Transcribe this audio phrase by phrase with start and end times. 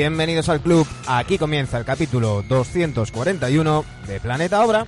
[0.00, 0.86] Bienvenidos al club.
[1.08, 4.86] Aquí comienza el capítulo 241 de Planeta Obra.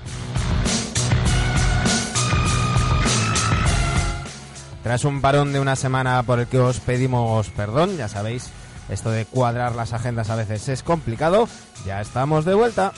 [4.84, 8.50] Tras un parón de una semana por el que os pedimos perdón, ya sabéis,
[8.88, 11.48] esto de cuadrar las agendas a veces es complicado,
[11.84, 12.92] ya estamos de vuelta.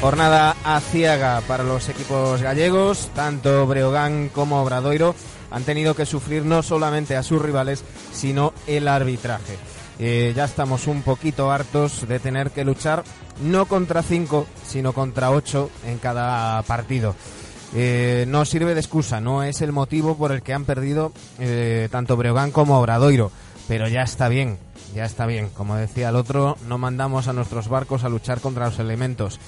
[0.00, 5.14] Jornada aciaga para los equipos gallegos, tanto Breogán como Obradoiro
[5.50, 9.58] han tenido que sufrir no solamente a sus rivales, sino el arbitraje.
[9.98, 13.04] Eh, ya estamos un poquito hartos de tener que luchar
[13.42, 17.14] no contra cinco, sino contra ocho en cada partido.
[17.74, 21.88] Eh, no sirve de excusa, no es el motivo por el que han perdido eh,
[21.90, 23.30] tanto Breogán como Obradoiro,
[23.68, 24.58] pero ya está bien,
[24.94, 25.50] ya está bien.
[25.50, 29.38] Como decía el otro, no mandamos a nuestros barcos a luchar contra los elementos.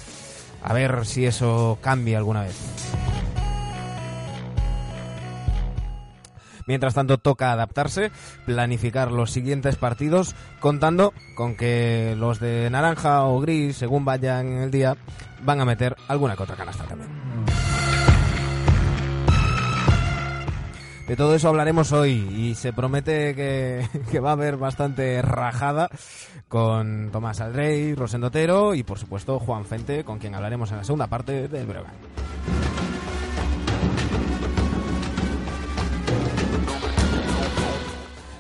[0.65, 2.57] A ver si eso cambia alguna vez.
[6.67, 8.13] Mientras tanto, toca adaptarse,
[8.47, 14.71] planificar los siguientes partidos, contando con que los de naranja o gris, según vayan el
[14.71, 14.97] día,
[15.43, 17.32] van a meter alguna que otra canasta también.
[21.07, 25.89] De todo eso hablaremos hoy y se promete que, que, va a haber bastante rajada
[26.49, 30.85] con Tomás Aldrey, Rosendo Otero y por supuesto Juan Fente, con quien hablaremos en la
[30.85, 31.95] segunda parte del Breogán.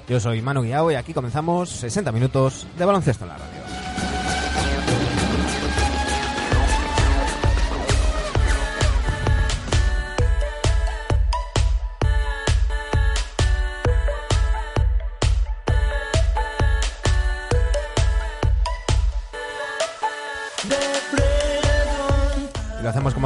[0.08, 3.61] Yo soy Manu Guiao y aquí comenzamos 60 minutos de baloncesto en la radio.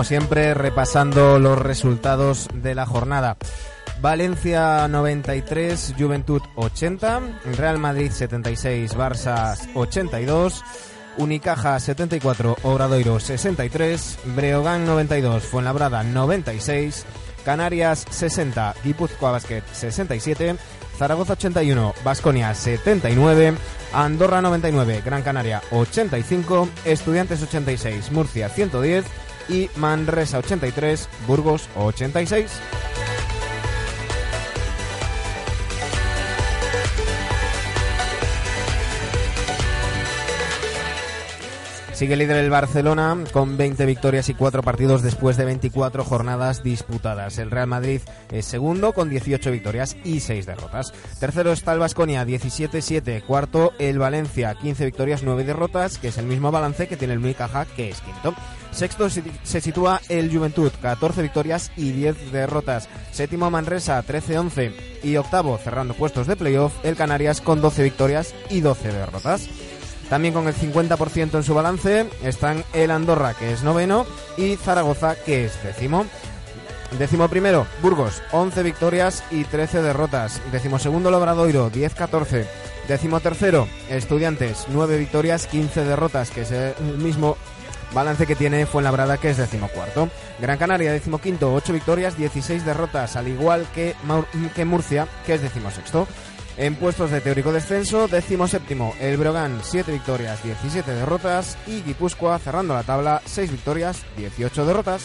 [0.06, 3.36] Siempre repasando los resultados de la jornada.
[4.00, 7.20] Valencia 93, Juventud 80,
[7.56, 10.62] Real Madrid 76, Barça 82,
[11.18, 17.04] Unicaja 74, Obradoiro 63, Breogán 92, Fuenlabrada 96,
[17.44, 20.54] Canarias 60, Guipúzcoa Basket 67,
[20.96, 23.54] Zaragoza 81, Basconia 79,
[23.92, 32.50] Andorra 99, Gran Canaria 85, Estudiantes 86, Murcia 110 y Manresa 83, Burgos 86.
[41.96, 47.38] Sigue líder el Barcelona con 20 victorias y 4 partidos después de 24 jornadas disputadas.
[47.38, 50.92] El Real Madrid es segundo con 18 victorias y 6 derrotas.
[51.18, 53.24] Tercero está el Vasconia, 17-7.
[53.24, 57.20] Cuarto el Valencia, 15 victorias, 9 derrotas, que es el mismo balance que tiene el
[57.20, 58.34] Unicaja, que es quinto.
[58.76, 62.90] Sexto se sitúa el Juventud, 14 victorias y 10 derrotas.
[63.10, 64.74] Séptimo Manresa, 13-11.
[65.02, 69.48] Y octavo, cerrando puestos de playoff, el Canarias con 12 victorias y 12 derrotas.
[70.10, 74.04] También con el 50% en su balance están el Andorra, que es noveno,
[74.36, 76.04] y Zaragoza, que es décimo.
[76.98, 80.42] Décimo primero, Burgos, 11 victorias y 13 derrotas.
[80.52, 82.44] Décimo segundo, Lobradoiro, 10-14.
[82.88, 87.38] Décimo tercero, Estudiantes, 9 victorias, 15 derrotas, que es el mismo
[87.92, 90.08] balance que tiene Fuenlabrada, que es decimocuarto.
[90.40, 93.94] Gran Canaria, decimoquinto, 8 victorias, 16 derrotas, al igual que,
[94.54, 96.06] que Murcia, que es decimosexto.
[96.56, 102.38] En puestos de teórico descenso, décimo séptimo, el Brogan, 7 victorias, 17 derrotas y Guipúzcoa
[102.38, 105.02] cerrando la tabla, 6 victorias, 18 derrotas.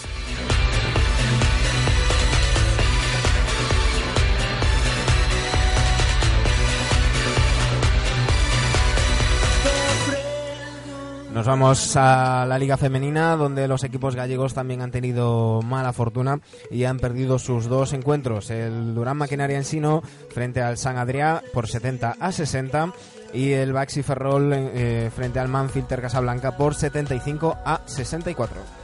[11.42, 16.40] Nos vamos a la Liga Femenina, donde los equipos gallegos también han tenido mala fortuna
[16.70, 18.52] y han perdido sus dos encuentros.
[18.52, 22.94] El Durán Maquinaria Ensino frente al San Adrià por 70 a 60
[23.34, 28.81] y el Baxi Ferrol eh, frente al Manfilter Casablanca por 75 a 64.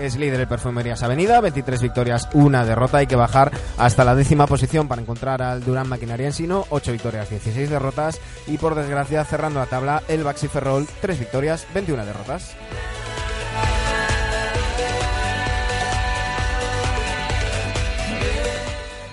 [0.00, 2.98] Es líder el Perfumerías Avenida, 23 victorias, una derrota.
[2.98, 7.28] Hay que bajar hasta la décima posición para encontrar al Durán Maquinaria Ensino, 8 victorias,
[7.28, 8.18] 16 derrotas.
[8.46, 12.56] Y por desgracia, cerrando la tabla, el Baxi Ferrol, 3 victorias, 21 derrotas.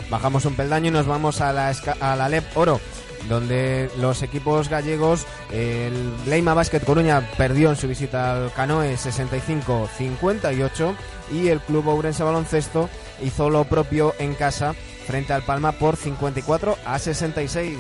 [0.09, 1.69] Bajamos un peldaño y nos vamos a la,
[1.99, 2.79] a la LEP Oro
[3.27, 10.95] donde los equipos gallegos, el Leima Basket Coruña perdió en su visita al Canoe 65-58
[11.31, 12.89] y el Club Ourense Baloncesto
[13.23, 14.73] hizo lo propio en casa
[15.05, 17.77] frente al Palma por 54 a 66.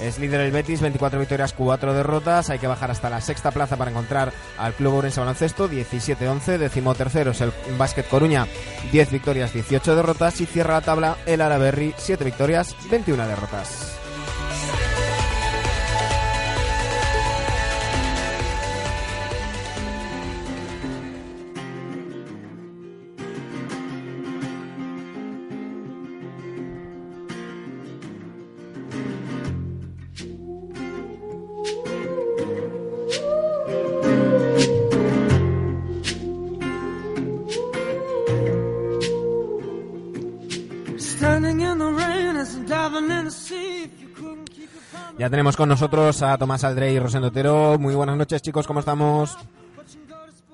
[0.00, 2.50] Es líder el Betis, 24 victorias, 4 derrotas.
[2.50, 6.58] Hay que bajar hasta la sexta plaza para encontrar al Club Ourense Baloncesto, 17-11.
[6.58, 8.46] Décimo tercero es el Básquet Coruña,
[8.92, 10.40] 10 victorias, 18 derrotas.
[10.40, 14.07] Y cierra la tabla el Araberri, 7 victorias, 21 derrotas.
[45.58, 47.80] Con nosotros a Tomás Aldrey y Rosendo Otero.
[47.80, 49.36] Muy buenas noches, chicos, ¿cómo estamos?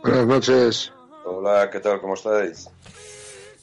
[0.02, 0.92] Buenas noches.
[1.26, 2.00] Hola, ¿qué tal?
[2.00, 2.70] ¿Cómo estáis?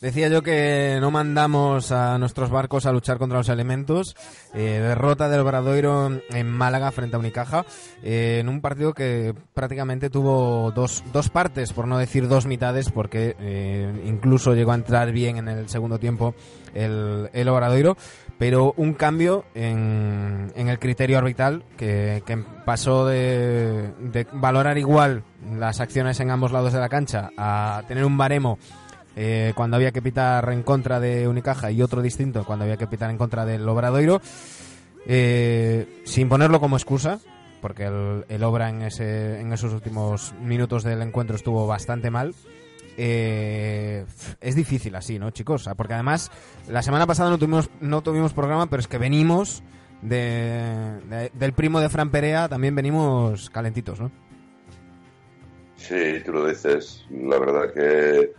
[0.01, 4.15] Decía yo que no mandamos a nuestros barcos a luchar contra los elementos.
[4.53, 7.65] Eh, derrota del Obradoiro en Málaga frente a Unicaja,
[8.03, 12.91] eh, en un partido que prácticamente tuvo dos, dos partes, por no decir dos mitades,
[12.91, 16.35] porque eh, incluso llegó a entrar bien en el segundo tiempo
[16.73, 17.95] el, el Obradoiro,
[18.41, 22.23] pero un cambio en, en el criterio arbitral que,
[22.65, 25.21] pasó de, de, valorar igual
[25.59, 28.57] las acciones en ambos lados de la cancha a tener un baremo
[29.15, 32.87] eh, cuando había que pitar en contra de Unicaja y otro distinto cuando había que
[32.87, 34.23] pitar en contra del Obradoiro,
[35.05, 37.19] eh, sin ponerlo como excusa,
[37.61, 42.33] porque el, el Obra en, ese, en esos últimos minutos del encuentro estuvo bastante mal,
[42.97, 44.05] eh,
[44.39, 45.69] es difícil así, ¿no, chicos?
[45.77, 46.31] Porque además,
[46.67, 49.63] la semana pasada no tuvimos, no tuvimos programa, pero es que venimos
[50.01, 54.11] de, de, del primo de Fran Perea, también venimos calentitos, ¿no?
[55.75, 57.05] Sí, tú lo dices.
[57.09, 58.33] La verdad que.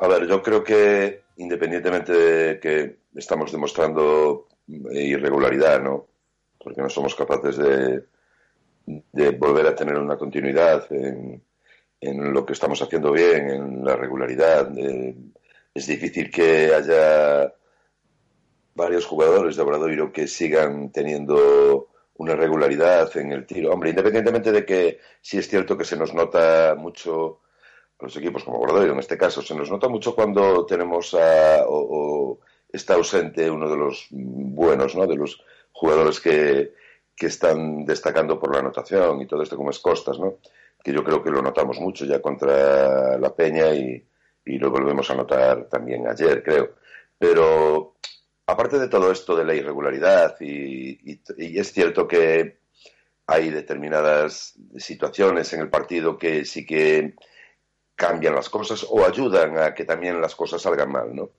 [0.00, 6.06] A ver, yo creo que independientemente de que estamos demostrando irregularidad, ¿no?
[6.58, 8.04] Porque no somos capaces de,
[8.86, 11.42] de volver a tener una continuidad en,
[12.02, 14.70] en lo que estamos haciendo bien, en la regularidad.
[15.72, 17.54] Es difícil que haya
[18.74, 23.70] varios jugadores de Obradoiro que sigan teniendo una regularidad en el tiro.
[23.70, 27.40] Hombre, independientemente de que sí es cierto que se nos nota mucho
[28.00, 31.76] los equipos como Obradoiro, en este caso, se nos nota mucho cuando tenemos a, o,
[31.76, 32.40] o
[32.72, 35.06] está ausente uno de los buenos, ¿no?
[35.06, 35.40] De los
[35.70, 36.72] jugadores que,
[37.14, 40.38] que están destacando por la anotación y todo esto como es Costas, ¿no?
[40.82, 44.04] Que yo creo que lo notamos mucho ya contra la Peña y,
[44.44, 46.74] y, lo volvemos a notar también ayer, creo.
[47.18, 47.96] Pero
[48.46, 52.58] aparte de todo esto de la irregularidad, y, y, es cierto que
[53.26, 57.14] hay determinadas situaciones en el partido que sí que
[57.94, 61.30] cambian las cosas o ayudan a que también las cosas salgan mal, ¿no?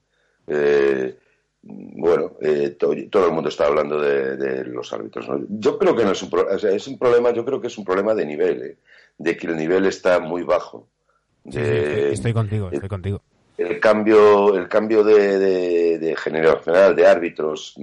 [0.47, 1.17] Eh,
[1.63, 5.27] bueno, eh, to todo el mundo está hablando de, los árbitros.
[5.29, 5.45] ¿no?
[5.49, 7.85] Yo creo que no es un, pro es un problema, yo creo que es un
[7.85, 8.61] problema de nivel.
[8.63, 8.77] ¿eh?
[9.17, 10.87] De que el nivel está muy bajo.
[11.43, 13.21] De, sí, estoy contigo, estoy contigo.
[13.57, 17.75] El cambio, el cambio de, de, de, generacional de árbitros,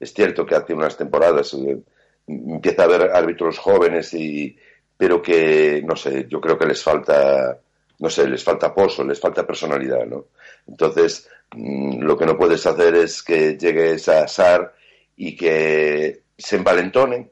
[0.00, 1.78] es cierto que hace unas temporadas eh,
[2.26, 4.56] empieza a haber árbitros jóvenes y
[4.96, 7.60] pero que no sé, yo creo que les falta
[7.98, 10.26] no sé, les falta pozo, les falta personalidad, ¿no?
[10.66, 14.74] Entonces, mmm, lo que no puedes hacer es que llegues a SAR
[15.16, 17.30] y que se envalentonen,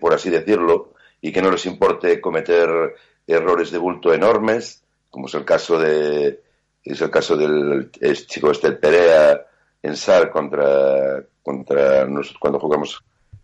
[0.00, 0.89] por así decirlo,
[1.20, 2.94] y que no les importe cometer
[3.26, 6.40] errores de bulto enormes, como es el caso de
[6.82, 7.90] es el caso del
[8.26, 9.46] chico este Perea
[9.82, 13.02] en SAR contra contra nosotros cuando jugamos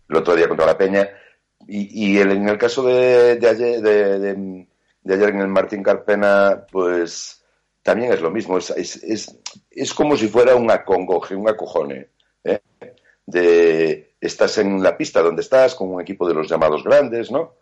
[0.09, 1.09] el otro día contra la Peña
[1.68, 4.66] y, el, en el caso de, de ayer de, de,
[5.02, 7.42] de, ayer en el Martín Carpena pues
[7.83, 9.38] también es lo mismo es, es, es,
[9.71, 12.09] es como si fuera un acongoje un acojone
[12.45, 12.61] ¿eh?
[13.26, 17.54] de estás en la pista donde estás con un equipo de los llamados grandes no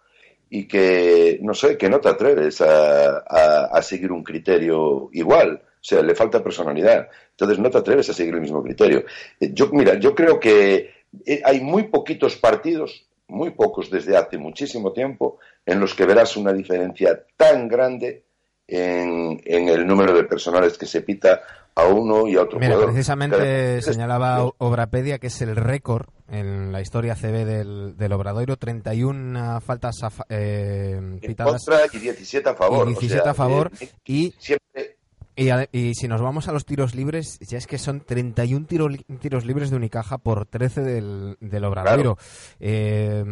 [0.50, 5.62] y que, no sé, que no te atreves a, a, seguir un criterio igual.
[5.64, 7.08] O sea, le falta personalidad.
[7.30, 9.04] Entonces no te atreves a seguir el mismo criterio.
[9.40, 10.90] Eh, yo, mira, yo creo que
[11.26, 16.36] eh, hay muy poquitos partidos, muy pocos desde hace muchísimo tiempo, en los que verás
[16.36, 18.24] una diferencia tan grande
[18.66, 21.42] en, en el número de personales que se pita
[21.74, 22.92] a uno y a otro Mira, jugador.
[22.92, 23.82] precisamente Cada...
[23.82, 30.02] señalaba Obrapedia que es el récord en la historia CB del, del Obradoiro, 31 faltas
[30.02, 31.66] a, eh, pitadas.
[31.66, 32.88] En contra y 17 a favor.
[32.88, 33.70] Y 17 o sea, a favor.
[33.80, 34.96] Eh, y, siempre...
[35.36, 38.88] y, y, si nos vamos a los tiros libres, ya es que son 31 tiro,
[39.20, 42.16] tiros libres de Unicaja por 13 del, del Obradoiro.
[42.16, 42.18] Claro.
[42.60, 43.24] Eh,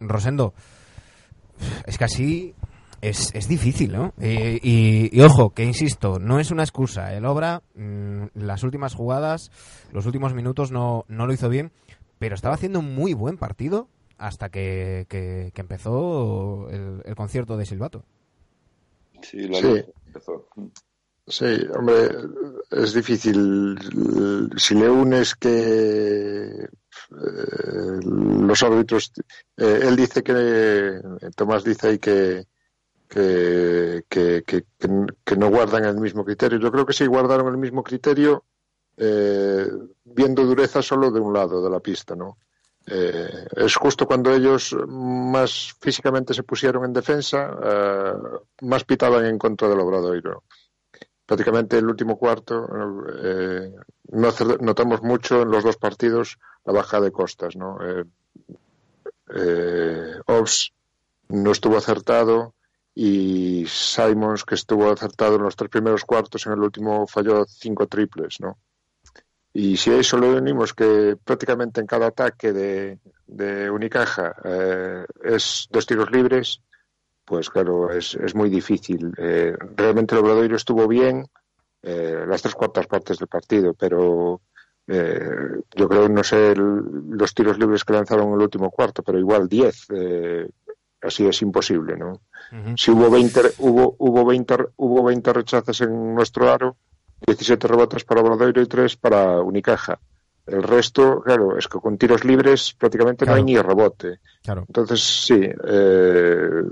[0.00, 0.54] Rosendo,
[1.86, 2.54] es que así
[3.00, 4.14] es, es difícil, ¿no?
[4.20, 4.26] Y,
[4.62, 7.14] y, y, ojo, que insisto, no es una excusa.
[7.14, 9.50] El Obra, mmm, las últimas jugadas,
[9.92, 11.72] los últimos minutos no, no lo hizo bien,
[12.18, 13.88] pero estaba haciendo un muy buen partido
[14.18, 18.04] hasta que, que, empezó el, concierto de Silvato.
[19.22, 19.84] Sí, sí.
[21.26, 22.08] Sí, hombre,
[22.70, 23.78] es difícil.
[24.56, 26.68] Si le unes que
[27.10, 29.12] eh, los árbitros,
[29.56, 31.00] eh, él dice que,
[31.36, 32.46] Tomás dice ahí que,
[33.10, 36.60] que, que, que, no guardan el mismo criterio.
[36.60, 38.44] Yo creo que sí guardaron el mismo criterio,
[38.96, 39.66] eh,
[40.04, 42.38] viendo dureza solo de un lado de la pista, ¿no?
[42.86, 48.12] Eh, es justo cuando ellos más físicamente se pusieron en defensa, eh,
[48.62, 50.44] más pitaban en contra del Obradoiro.
[51.26, 52.68] Prácticamente el último cuarto
[53.22, 53.72] eh,
[54.12, 57.56] notamos mucho en los dos partidos la baja de costas.
[57.56, 57.78] ¿no?
[60.26, 60.72] Ops
[61.28, 62.54] no estuvo acertado
[63.02, 67.86] y Simons, que estuvo acertado en los tres primeros cuartos, en el último falló cinco
[67.86, 68.40] triples.
[68.40, 68.58] ¿no?
[69.54, 75.66] Y si eso le unimos que prácticamente en cada ataque de, de Unicaja eh, es
[75.70, 76.60] dos tiros libres,
[77.24, 79.14] pues claro, es, es muy difícil.
[79.16, 81.26] Eh, realmente el Obradoiro estuvo bien
[81.82, 84.42] eh, las tres cuartas partes del partido, pero
[84.86, 89.48] yo creo, no sé los tiros libres que lanzaron en el último cuarto, pero igual
[89.48, 89.86] diez.
[91.00, 92.20] así es imposible, ¿no?
[92.76, 96.76] Si hubo 20, hubo, hubo, 20, hubo 20 rechazos en nuestro aro,
[97.26, 99.98] 17 rebotes para Obradoiro y 3 para Unicaja.
[100.46, 104.18] El resto, claro, es que con tiros libres prácticamente no hay ni rebote.
[104.42, 104.64] Claro.
[104.66, 105.40] Entonces, sí.
[105.40, 106.62] Eh,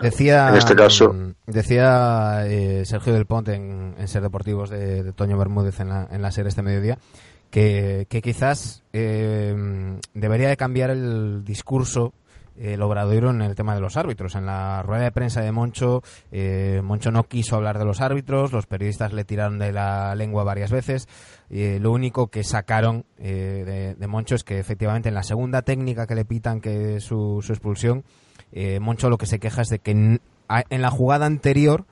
[0.00, 1.14] decía, en este caso.
[1.46, 6.30] Decía eh, Sergio del Ponte en, Ser Deportivos de, Toño Bermúdez en la, en la
[6.30, 6.96] serie este mediodía
[7.52, 9.54] que, que quizás eh,
[10.14, 12.14] debería de cambiar el discurso
[12.58, 14.34] el Obradoiro en el tema de los árbitros.
[14.34, 18.52] En la rueda de prensa de Moncho, eh, Moncho no quiso hablar de los árbitros,
[18.52, 21.08] los periodistas le tiraron de la lengua varias veces.
[21.50, 26.06] y lo único que sacaron eh, de, Moncho es que efectivamente en la segunda técnica
[26.06, 28.04] que le pitan, que es su, expulsión,
[28.52, 31.86] eh, Moncho lo que se queja es de que en, en la jugada anterior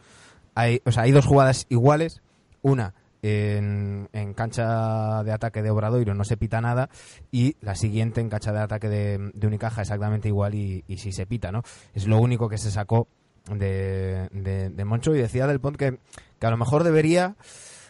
[0.55, 2.23] hay, o sea, hay dos jugadas iguales.
[2.63, 6.89] Una en, cancha de ataque de Obradoiro no se pita nada
[7.31, 11.27] y la siguiente en cancha de ataque de, Unicaja exactamente igual y, y sí se
[11.27, 11.63] pita, ¿no?
[11.95, 13.09] Es lo único que se sacó
[13.49, 15.99] de, de, Moncho y decía Del Pont que,
[16.39, 17.37] que a lo mejor debería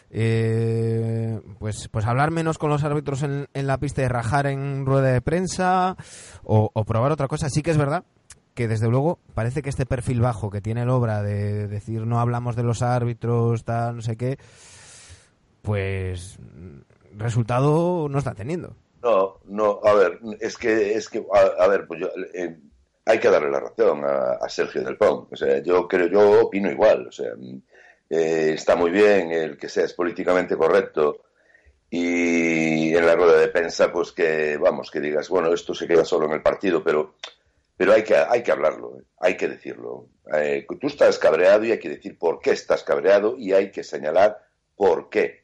[0.09, 5.11] eh, pues, pues hablar menos con los árbitros en, la pista y rajar en rueda
[5.11, 5.95] de prensa
[6.43, 7.49] o, o probar otra cosa.
[7.49, 8.03] Sí que es verdad
[8.53, 12.19] que desde luego parece que este perfil bajo que tiene el obra de decir no
[12.19, 14.37] hablamos de los árbitros, tal, no sé qué,
[15.61, 16.37] pues
[17.15, 18.75] resultado no está teniendo.
[19.03, 22.57] No, no, a ver, es que, es que, a, ver, pues yo, eh,
[23.05, 25.31] hay que darle la razón a, Sergio del Pont.
[25.31, 27.07] O sea, yo creo, yo opino igual.
[27.07, 27.31] O sea,
[28.09, 31.21] eh, está muy bien el que seas políticamente correcto
[31.93, 36.05] y en la rueda de prensa, pues que, vamos, que digas, bueno, esto se queda
[36.05, 37.15] solo en el partido, pero,
[37.75, 40.07] pero hay que, hay que hablarlo, hay que decirlo.
[40.33, 43.83] Eh, tú estás cabreado y hay que decir por qué estás cabreado y hay que
[43.83, 44.39] señalar
[44.77, 45.40] por qué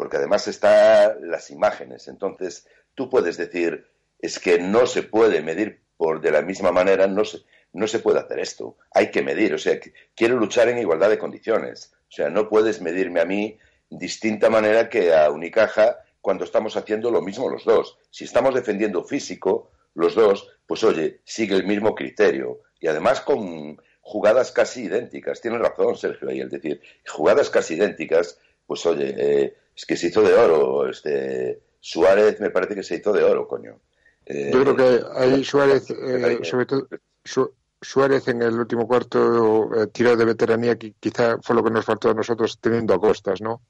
[0.00, 2.08] porque además están las imágenes.
[2.08, 3.86] Entonces, tú puedes decir,
[4.18, 7.40] es que no se puede medir por de la misma manera, no se,
[7.74, 8.78] no se puede hacer esto.
[8.94, 9.78] Hay que medir, o sea,
[10.14, 11.92] quiero luchar en igualdad de condiciones.
[12.08, 13.58] O sea, no puedes medirme a mí
[13.90, 17.98] distinta manera que a Unicaja cuando estamos haciendo lo mismo los dos.
[18.10, 22.60] Si estamos defendiendo físico, los dos, pues oye, sigue el mismo criterio.
[22.80, 25.42] Y además con jugadas casi idénticas.
[25.42, 28.38] Tienes razón, Sergio, ahí el decir, jugadas casi idénticas,
[28.70, 30.88] pues oye, eh, es que se hizo de oro.
[30.88, 33.80] Este, Suárez me parece que se hizo de oro, coño.
[34.24, 36.86] Eh, Yo creo que ahí Suárez, eh, sobre todo,
[37.82, 41.84] Suárez en el último cuarto eh, tiró de veteranía, que quizá fue lo que nos
[41.84, 43.62] faltó a nosotros teniendo a costas, ¿no?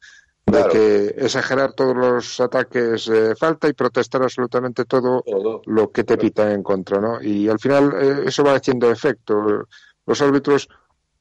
[0.45, 5.25] De que exagerar todos los ataques falta y protestar absolutamente todo,
[5.65, 7.23] lo que te pita en contra, ¿no?
[7.23, 9.67] Y al final eso va haciendo efecto.
[10.05, 10.69] Los árbitros,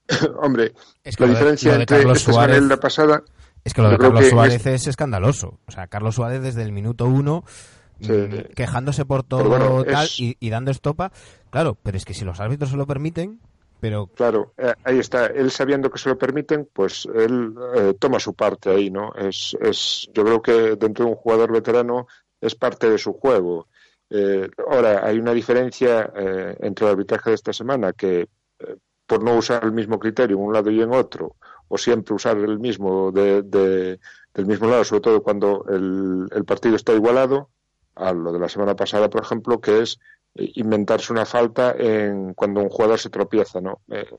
[0.41, 0.73] hombre,
[1.17, 3.23] la diferencia entre esta semana y la pasada
[3.63, 4.87] es que lo de Carlos Suárez es...
[4.87, 5.59] escandaloso.
[5.67, 7.43] O sea, Carlos Suárez desde el minuto uno
[7.99, 11.11] mm, quejándose por todo tal y, dando estopa.
[11.49, 13.39] Claro, pero es que si los árbitros se lo permiten,
[13.79, 14.07] pero...
[14.07, 15.27] Claro, eh, ahí está.
[15.27, 19.13] Él sabiendo que se lo permiten, pues él eh, toma su parte ahí, ¿no?
[19.13, 22.07] Es, es, yo creo que dentro de un jugador veterano
[22.41, 23.67] es parte de su juego.
[24.09, 26.11] Eh, ahora, hay una diferencia
[26.59, 28.27] entre el arbitraje de esta semana, que
[29.05, 31.35] por no usar el mismo criterio en un lado y en otro,
[31.69, 36.75] o siempre usar el mismo de, del mismo lado, sobre todo cuando el, el, partido
[36.75, 37.49] está igualado,
[37.95, 39.99] a lo de la semana pasada, por ejemplo, que es
[40.35, 43.81] inventarse una falta en cuando un jugador se tropieza, ¿no?
[43.89, 44.09] Eh,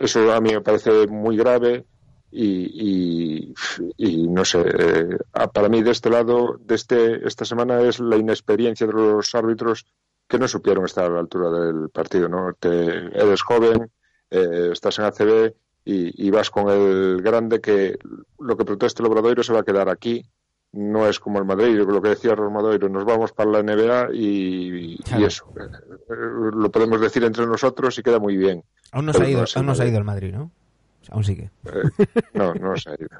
[0.00, 1.84] eso a mí me parece muy grave
[2.30, 3.54] y,
[3.96, 5.16] y, no sé, eh,
[5.52, 9.86] para mí de este lado, de este, esta semana es la inexperiencia de los árbitros
[10.28, 12.52] que no supieron estar a la altura del partido, ¿no?
[12.58, 13.90] Te, eres joven,
[14.30, 15.54] eh, estás en ACB
[15.90, 17.98] y, vas con el grande que
[18.38, 20.24] lo que proteste el Obradoiro se va a quedar aquí.
[20.70, 24.98] No es como el Madrid, lo que decía Romadoiro, nos vamos para la NBA y,
[25.24, 25.50] eso.
[25.58, 26.14] Eh,
[26.52, 28.62] lo podemos decir entre nosotros y queda muy bien.
[28.92, 30.50] Aún no se ha ido, aún no se ha ido el Madrid, ¿no?
[31.08, 31.50] Aún sigue.
[31.64, 33.08] Eh, no, no se ha ido.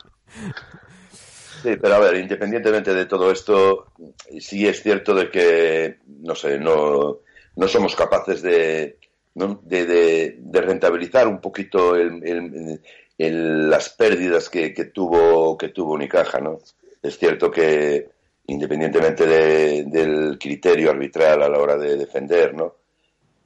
[1.61, 3.93] Sí, pero a ver, independientemente de todo esto,
[4.39, 7.19] sí es cierto de que, no sé, no,
[7.57, 8.97] no somos capaces de,
[9.63, 11.95] de, rentabilizar un poquito
[13.19, 16.59] las pérdidas que, tuvo que tuvo Unicaja, ¿no?
[17.03, 18.09] Es cierto que
[18.47, 22.75] independientemente del criterio arbitral a la hora de defender, ¿no?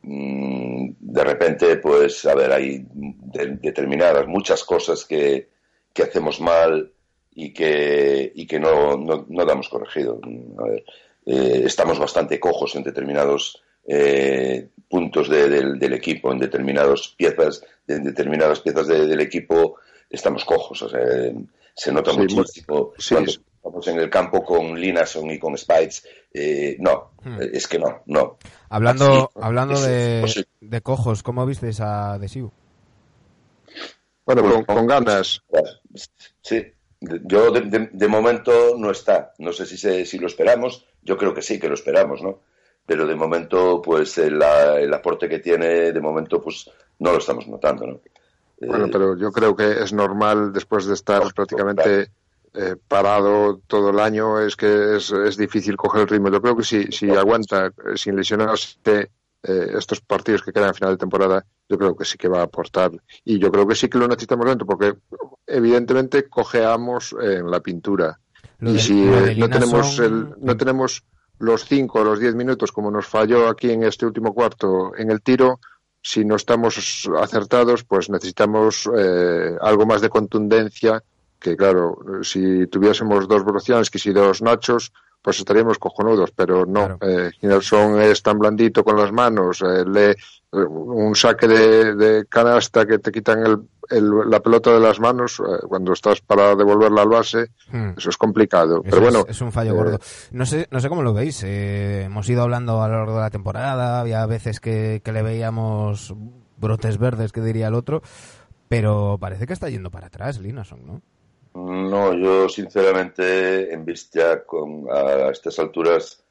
[0.02, 5.48] Mm, de repente, pues, a ver, hay determinadas, muchas cosas que,
[5.92, 6.92] que hacemos mal
[7.34, 10.20] y que, y que no, no, damos corregido.
[11.24, 18.60] Eh, estamos bastante cojos en determinados eh, puntos del, equipo, en determinadas piezas, en determinadas
[18.60, 19.76] piezas del equipo
[20.10, 20.82] estamos cojos.
[20.82, 21.00] O sea,
[21.74, 26.06] se nota muchísimo cuando estamos en el campo con Linason y con Spites.
[26.32, 27.38] Eh, no, hmm.
[27.52, 28.38] es que no, no.
[28.68, 32.52] Hablando, hablando de, de, cojos, ¿cómo viste esa adhesivo?
[34.24, 35.42] Bueno, con, con ganas.
[36.40, 36.64] Sí,
[37.00, 39.32] yo de, momento no está.
[39.38, 40.86] No sé si, si lo esperamos.
[41.02, 42.40] Yo creo que sí, que lo esperamos, ¿no?
[42.86, 44.42] Pero de momento, pues el,
[44.92, 48.00] aporte que tiene, de momento, pues no lo estamos notando, ¿no?
[48.60, 52.10] Bueno, eh, pero yo creo que es normal después de estar prácticamente
[52.54, 56.30] eh, parado todo el año, es que es, es, difícil coger el ritmo.
[56.30, 59.10] Yo creo que si, si aguanta eh, sin lesionarse
[59.44, 62.40] eh, estos partidos que quedan a final de temporada, yo creo que sí que va
[62.40, 62.92] a aportar.
[63.24, 64.94] Y yo creo que sí que lo necesitamos dentro, porque
[65.46, 68.20] evidentemente cojeamos en la pintura.
[68.60, 71.02] y si eh, no, tenemos el, no tenemos
[71.42, 75.10] los cinco o los diez minutos como nos falló aquí en este último cuarto en
[75.10, 75.58] el tiro,
[76.00, 81.02] si no estamos acertados, pues necesitamos eh, algo más de contundencia.
[81.40, 83.44] Que claro, si tuviésemos dos
[83.90, 86.98] que y dos Nachos, pues estaríamos cojonudos, pero no.
[87.00, 90.16] Eh, es tan blandito con las manos, eh, le,
[90.50, 93.38] un saque de, canasta que te quitan
[93.88, 97.90] el, la pelota de las manos eh, cuando estás para devolverla al base, hmm.
[97.96, 98.82] eso es complicado.
[98.82, 100.00] pero bueno, es, un fallo gordo.
[100.32, 101.42] No sé, no sé cómo lo veis.
[101.44, 106.14] hemos ido hablando a lo largo de la temporada, había veces que, que le veíamos
[106.56, 108.02] brotes verdes, que diría el otro,
[108.68, 111.02] pero parece que está yendo para atrás, Linason, ¿no?
[111.54, 116.22] No, yo sinceramente, en vista con, a estas alturas,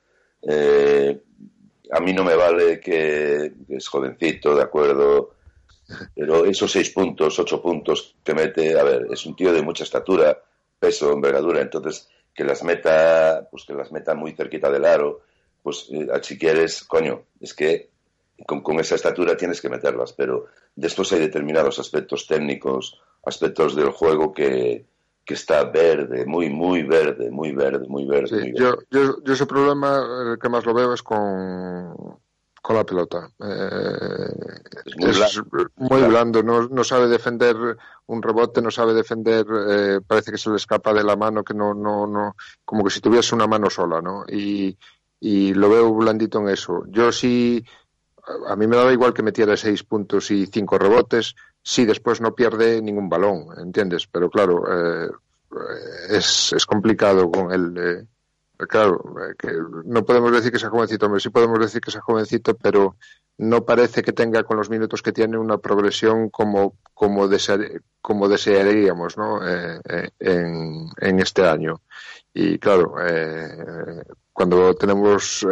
[0.42, 1.22] eh,
[1.92, 5.36] a mí no me vale que, es jovencito, de acuerdo,
[6.16, 9.84] pero esos seis puntos, ocho puntos que mete, a ver, es un tío de mucha
[9.84, 10.42] estatura,
[10.80, 15.22] peso, envergadura, entonces que las meta, pues que las meta muy cerquita del aro,
[15.62, 17.90] pues eh, si quieres, coño, es que
[18.48, 23.92] con, con, esa estatura tienes que meterlas, pero después hay determinados aspectos técnicos, aspectos del
[23.92, 24.86] juego que,
[25.26, 28.54] que está verde, muy, muy verde, muy verde, muy verde.
[28.56, 32.20] Yo, yo, yo, ese problema, el que más lo veo es con,
[32.62, 33.30] con la pelota.
[33.40, 35.42] Eh, es
[35.76, 37.56] muy, blando, no, no, sabe defender
[38.08, 41.54] un rebote, no sabe defender, eh, parece que se le escapa de la mano, que
[41.54, 44.26] no, no, no, como que si tuviese una mano sola, ¿no?
[44.28, 44.78] Y,
[45.20, 46.84] y lo veo blandito en eso.
[46.88, 47.64] Yo sí,
[48.48, 52.34] a mí me daba igual que metiera seis puntos y cinco rebotes, si después no
[52.34, 54.08] pierde ningún balón, ¿entiendes?
[54.08, 55.10] Pero claro, eh,
[56.10, 57.78] es, es, complicado con el...
[57.78, 59.52] Eh, claro, eh, que
[59.86, 62.96] no podemos decir que sea jovencito, sí podemos decir que sea jovencito, pero
[63.38, 67.28] no parece que tenga con los minutos que tiene una progresión como, como,
[68.02, 69.40] como desearíamos ¿no?
[69.48, 71.82] en, en, este año.
[72.34, 72.94] Y claro,
[74.32, 75.46] cuando tenemos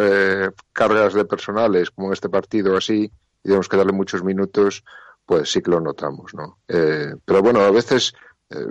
[0.72, 3.12] cargas de personales, como en este partido así,
[3.44, 4.84] y tenemos que darle muchos minutos,
[5.30, 6.58] pues sí que lo notamos, ¿no?
[6.68, 8.16] Eh, pero bueno, a veces
[8.50, 8.66] eh,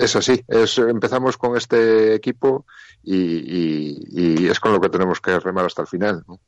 [0.00, 2.66] es así, es, empezamos con este equipo
[3.04, 6.40] y, es con lo que tenemos que remar hasta el final, ¿no?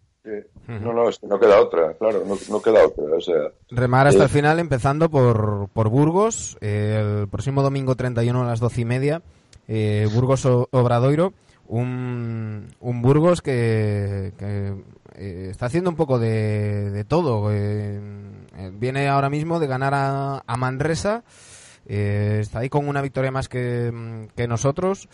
[0.66, 3.04] No, no, es que no queda otra, claro, no, queda otra.
[3.16, 8.46] O sea, Remar hasta el final, empezando por, por Burgos, el próximo domingo 31 a
[8.46, 9.22] las doce y media,
[9.68, 11.34] eh, Burgos Obradoiro,
[11.68, 14.32] un, un Burgos que,
[15.16, 17.52] está haciendo un poco de, de todo.
[17.52, 18.00] Eh,
[18.72, 21.22] viene ahora mismo de ganar a, Manresa.
[21.86, 25.08] Eh, está ahí con una victoria más que, mm, nosotros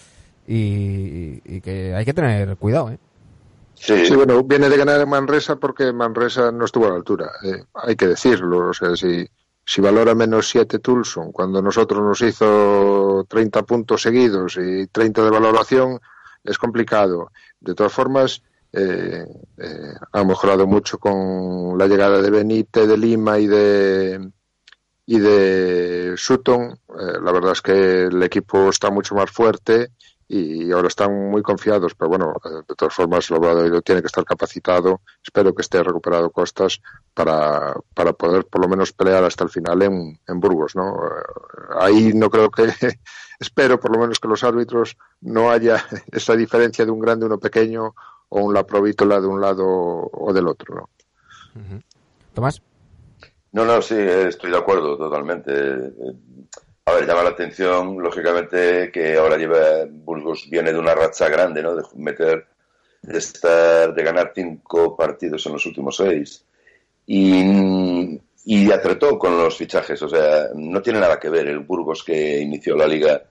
[0.46, 2.90] y, que hay que tener cuidado.
[2.90, 2.98] ¿eh?
[3.74, 4.14] Sí.
[4.14, 7.30] bueno, viene de ganar a Manresa porque Manresa no estuvo a la altura.
[7.74, 8.70] hay que decirlo.
[8.70, 9.28] O sea, si,
[9.64, 15.30] si valora menos 7 Tulson, cuando nosotros nos hizo 30 puntos seguidos y 30 de
[15.30, 16.00] valoración,
[16.44, 17.32] es complicado.
[17.60, 18.42] De todas formas,
[18.76, 19.26] eh,
[19.58, 24.30] eh, ha mejorado mucho con la llegada de Benítez, de Lima y de
[25.06, 26.72] y de Sutton.
[26.88, 29.92] Eh, la verdad es que el equipo está mucho más fuerte
[30.28, 34.24] y ahora están muy confiados, pero bueno, eh, de todas formas lo tiene que estar
[34.24, 35.00] capacitado.
[35.24, 36.80] Espero que esté recuperado Costas
[37.14, 40.98] para, para poder por lo menos pelear hasta el final en, en Burgos, ¿no?
[41.78, 42.66] Ahí no creo que,
[43.38, 47.38] espero por lo menos que los árbitros no haya esa diferencia de un grande uno
[47.38, 47.94] pequeño
[48.28, 50.88] o un la provítola de un lado o del otro, ¿no?
[52.34, 52.60] Tomás.
[53.52, 55.50] No, no, sí, estoy de acuerdo totalmente.
[56.84, 61.62] A ver, llama la atención, lógicamente, que ahora lleva Burgos viene de una racha grande,
[61.62, 61.74] ¿no?
[61.74, 62.46] De meter,
[63.02, 66.44] de estar, de ganar cinco partidos en los últimos seis.
[67.06, 72.04] Y, y acertó con los fichajes, o sea, no tiene nada que ver el Burgos
[72.04, 73.22] que inició la liga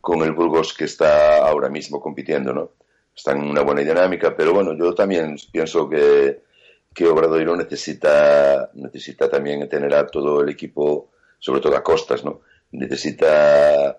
[0.00, 2.70] con el Burgos que está ahora mismo compitiendo, ¿no?
[3.14, 6.42] Está en una buena dinámica, pero bueno, yo también pienso que,
[6.94, 12.40] que Obradoiro necesita, necesita también tener a todo el equipo, sobre todo a costas, ¿no?
[12.72, 13.98] necesita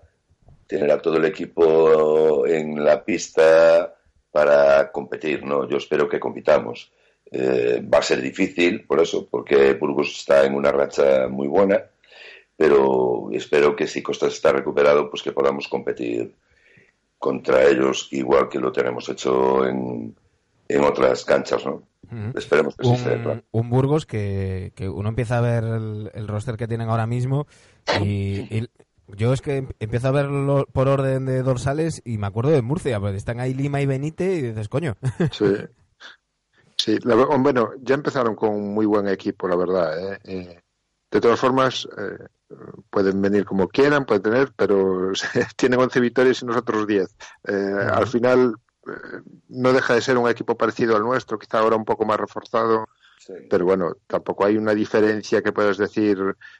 [0.66, 3.94] tener a todo el equipo en la pista
[4.30, 5.68] para competir, ¿no?
[5.68, 6.92] Yo espero que compitamos.
[7.30, 11.84] Eh, va a ser difícil, por eso, porque Burgos está en una racha muy buena,
[12.56, 16.34] pero espero que si Costas está recuperado, pues que podamos competir
[17.18, 20.14] contra ellos igual que lo tenemos hecho en,
[20.68, 21.82] en otras canchas, ¿no?
[22.34, 26.28] Esperemos que un, sí sea, Un Burgos que, que, uno empieza a ver el, el,
[26.28, 27.46] roster que tienen ahora mismo
[28.02, 28.68] y, y,
[29.08, 33.00] yo es que empiezo a verlo por orden de dorsales y me acuerdo de Murcia,
[33.00, 34.96] porque están ahí Lima y Benítez y dices, coño.
[35.32, 35.54] Sí.
[36.76, 40.12] Sí, la, bueno, ya empezaron con un muy buen equipo, la verdad.
[40.12, 40.18] ¿eh?
[40.24, 40.60] Eh,
[41.10, 42.26] de todas formas, eh,
[42.90, 45.12] pueden venir como quieran, pueden tener, pero
[45.56, 47.16] tienen 11 victorias y nosotros 10.
[47.92, 48.56] Al final,
[49.48, 52.88] no deja de ser un equipo parecido al nuestro, quizá ahora un poco más reforzado,
[53.18, 53.32] sí.
[53.48, 56.18] pero bueno, tampoco hay una diferencia que puedas decir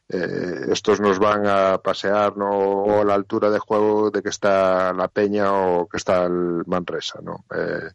[0.08, 2.50] eh, estos nos van a pasear ¿no?
[2.50, 6.62] o a la altura de juego de que está la Peña o que está el
[6.66, 7.44] Manresa, ¿no?
[7.54, 7.90] Eh,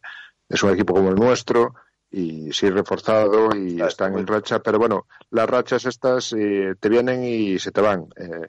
[0.48, 1.74] es un equipo como el nuestro
[2.10, 6.88] y sí reforzado y claro, están en racha, pero bueno, las rachas estas eh, te
[6.88, 8.06] vienen y se te van.
[8.16, 8.48] Eh,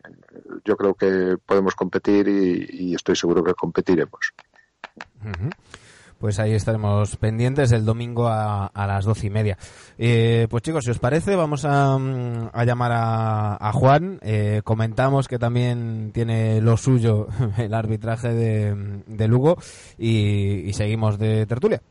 [0.65, 4.33] yo creo que podemos competir y, y estoy seguro que competiremos.
[5.23, 5.51] Uh -huh.
[6.21, 9.57] Pues ahí estaremos pendientes el domingo a, a las doce y media.
[9.97, 14.19] Eh, pues chicos, si os parece, vamos a, a llamar a, a Juan.
[14.21, 19.57] Eh, comentamos que también tiene lo suyo el arbitraje de, de Lugo
[19.97, 21.81] y, y seguimos de tertulia.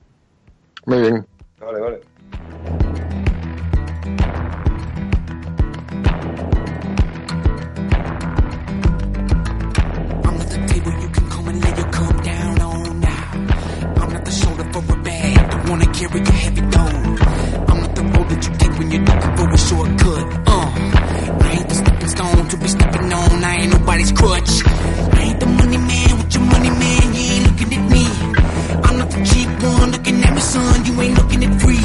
[0.86, 1.26] Muy bien.
[1.60, 2.00] Vale, vale.
[10.38, 13.30] This the place where you can come and let you come down on now.
[14.00, 17.20] I'm not the shoulder for your bag, don't wanna carry a heavy load.
[17.68, 20.48] I'm not the road that you take when you're looking for a shortcut.
[20.48, 20.68] Uh,
[21.44, 23.44] I ain't the stepping stone to be stepping on.
[23.44, 24.50] I ain't nobody's crutch.
[25.12, 27.14] I ain't the money man with your money man.
[27.14, 27.99] You ain't looking at me.
[29.24, 30.84] Cheap one looking at me, son.
[30.86, 31.84] You ain't looking at free.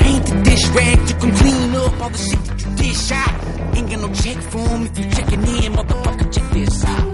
[0.00, 3.10] I ain't the dish rag you can clean up all the shit that you dish
[3.12, 3.76] out.
[3.76, 6.32] Ain't got no check for 'em if you checking in, motherfucker.
[6.32, 7.13] Check this out.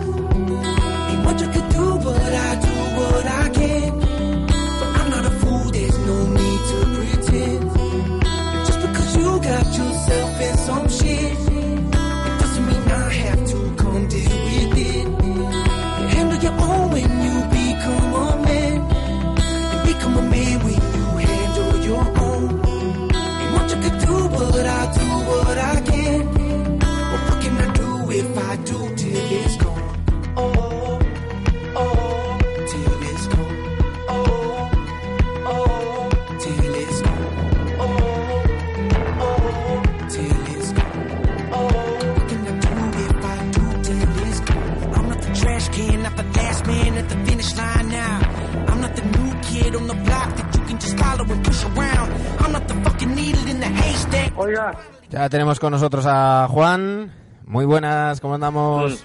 [54.41, 54.73] Oiga.
[55.11, 57.13] Ya tenemos con nosotros a Juan.
[57.45, 59.05] Muy buenas, ¿cómo andamos?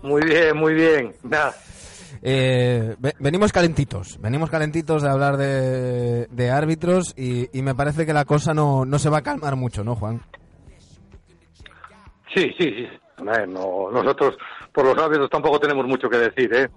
[0.00, 1.12] Muy bien, muy bien.
[1.24, 1.52] Nada.
[2.22, 8.12] Eh, venimos calentitos, venimos calentitos de hablar de, de árbitros y, y, me parece que
[8.12, 10.22] la cosa no, no se va a calmar mucho, ¿no, Juan?
[12.32, 12.88] Sí, sí, sí.
[13.24, 14.36] No, nosotros
[14.72, 16.68] por los árbitros tampoco tenemos mucho que decir, ¿eh?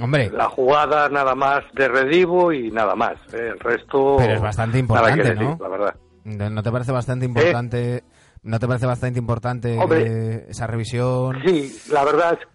[0.00, 0.30] Hombre.
[0.30, 3.16] La jugada nada más de redivo y nada más.
[3.32, 3.48] ¿eh?
[3.52, 4.16] El resto.
[4.18, 5.58] Pero es bastante importante, decir, ¿no?
[5.60, 5.94] La verdad.
[6.24, 7.96] ¿No te parece bastante importante?
[7.96, 8.04] ¿Eh?
[8.42, 10.06] ¿No te parece bastante importante Hombre.
[10.06, 11.40] eh, esa revisión?
[11.44, 12.48] Sí, la verdad es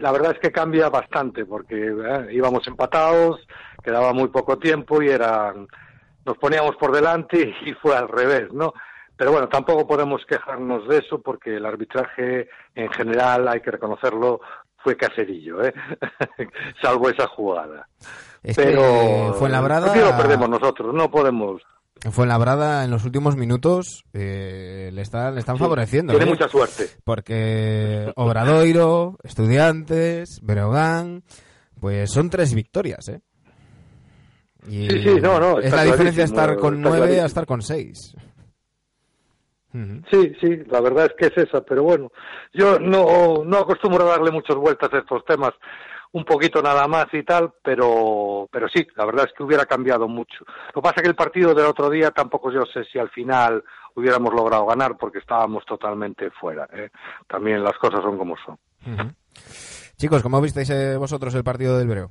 [0.00, 3.46] la verdad es que cambia bastante porque eh, íbamos empatados,
[3.82, 5.68] quedaba muy poco tiempo y eran
[6.24, 8.72] nos poníamos por delante y fue al revés, ¿no?
[9.16, 14.40] Pero bueno, tampoco podemos quejarnos de eso porque el arbitraje en general, hay que reconocerlo,
[14.82, 15.72] fue caserillo, ¿eh?
[16.82, 17.88] salvo esa jugada.
[18.42, 21.62] Es Pero el partido lo perdemos nosotros, no podemos.
[22.10, 26.14] Fuenlabrada en los últimos minutos eh, le, están, le están favoreciendo.
[26.14, 26.30] Tiene ¿eh?
[26.30, 26.88] mucha suerte.
[27.04, 31.24] Porque Obradoiro, Estudiantes, Breogán,
[31.78, 33.20] pues son tres victorias, ¿eh?
[34.66, 38.14] Y Sí, sí, no, no, es la diferencia estar con nueve a estar con seis.
[39.72, 42.10] Sí, sí, la verdad es que es esa, pero bueno,
[42.52, 45.52] yo no, no acostumbro a darle muchas vueltas a estos temas,
[46.12, 50.08] un poquito nada más y tal, pero, pero sí, la verdad es que hubiera cambiado
[50.08, 50.44] mucho.
[50.74, 53.10] Lo que pasa es que el partido del otro día tampoco yo sé si al
[53.10, 53.62] final
[53.94, 56.68] hubiéramos logrado ganar porque estábamos totalmente fuera.
[56.72, 56.90] ¿eh?
[57.28, 58.58] También las cosas son como son.
[59.96, 62.10] Chicos, ¿cómo visteis eh, vosotros el partido del Breo?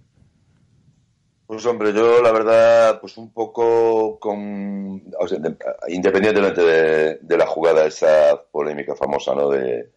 [1.49, 5.57] Pues hombre, yo la verdad, pues un poco con, o sea, de-
[5.87, 9.49] independientemente de, la jugada esa polémica famosa, ¿no?
[9.49, 9.89] De,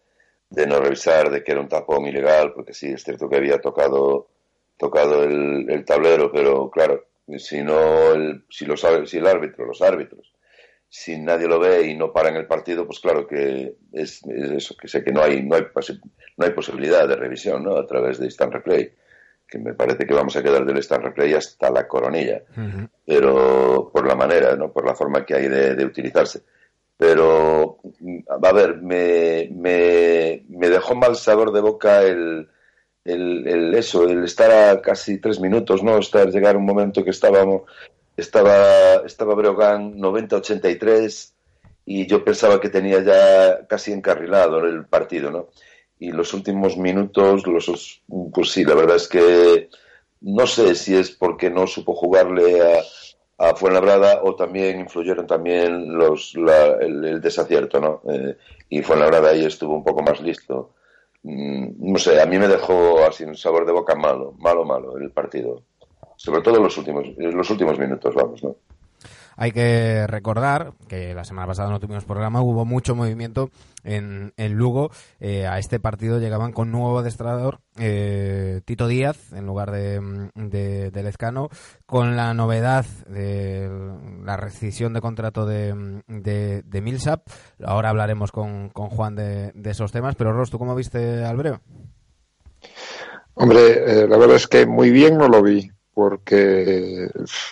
[0.49, 4.29] no revisar, de que era un tapón ilegal, porque sí, es cierto que había tocado,
[4.77, 7.05] tocado el, tablero, pero claro,
[7.37, 10.33] si no, el, si lo sabe, si el árbitro, los árbitros,
[10.89, 14.75] si nadie lo ve y no paran el partido, pues claro que es, es eso,
[14.75, 15.65] que sé que no hay, no hay,
[16.37, 17.77] no hay posibilidad de revisión, ¿no?
[17.77, 18.91] A través de instant replay
[19.53, 22.41] que me parece que vamos a quedar del instant replay hasta la coronilla,
[23.05, 24.71] pero por la manera, ¿no?
[24.71, 26.41] por la forma que hay de, de utilizarse.
[26.97, 27.77] Pero,
[28.29, 32.49] a ver, me, me, me dejó mal sabor de boca el,
[33.05, 35.99] el, el eso, el estar a casi tres minutos, ¿no?
[35.99, 37.63] Estar, llegar un momento que estábamos,
[38.17, 41.31] estaba, estaba Breogán 90-83
[41.85, 45.49] y yo pensaba que tenía ya casi encarrilado el partido, ¿no?
[45.99, 48.03] Y los últimos minutos, los,
[48.33, 49.69] pues sí, la verdad es que
[50.21, 52.81] no sé si es porque no supo jugarle a,
[53.49, 58.01] a Fuenlabrada o también influyeron también los, la- el, desacierto, ¿no?
[58.11, 58.37] Eh,
[58.69, 60.75] y Fuenlabrada ahí estuvo un poco más listo.
[61.23, 64.97] Mm, no sé, a mí me dejó así un sabor de boca malo, malo, malo
[64.97, 65.63] el partido.
[66.15, 68.55] Sobre todo los últimos, los últimos minutos, vamos, ¿no?
[69.35, 73.49] Hay que recordar que la semana pasada no tuvimos programa, hubo mucho movimiento
[73.83, 74.91] en, en Lugo.
[75.19, 80.91] Eh, a este partido llegaban con nuevo adestrador, eh, Tito Díaz, en lugar de, de,
[80.91, 81.49] de Lezcano,
[81.85, 83.69] con la novedad de
[84.23, 87.27] la rescisión de contrato de, de, de Millsap.
[87.63, 91.61] Ahora hablaremos con, con Juan de, esos temas, pero Ros, ¿tú cómo viste al Breo?
[93.35, 97.07] Hombre, eh, la verdad es que muy bien no lo vi, porque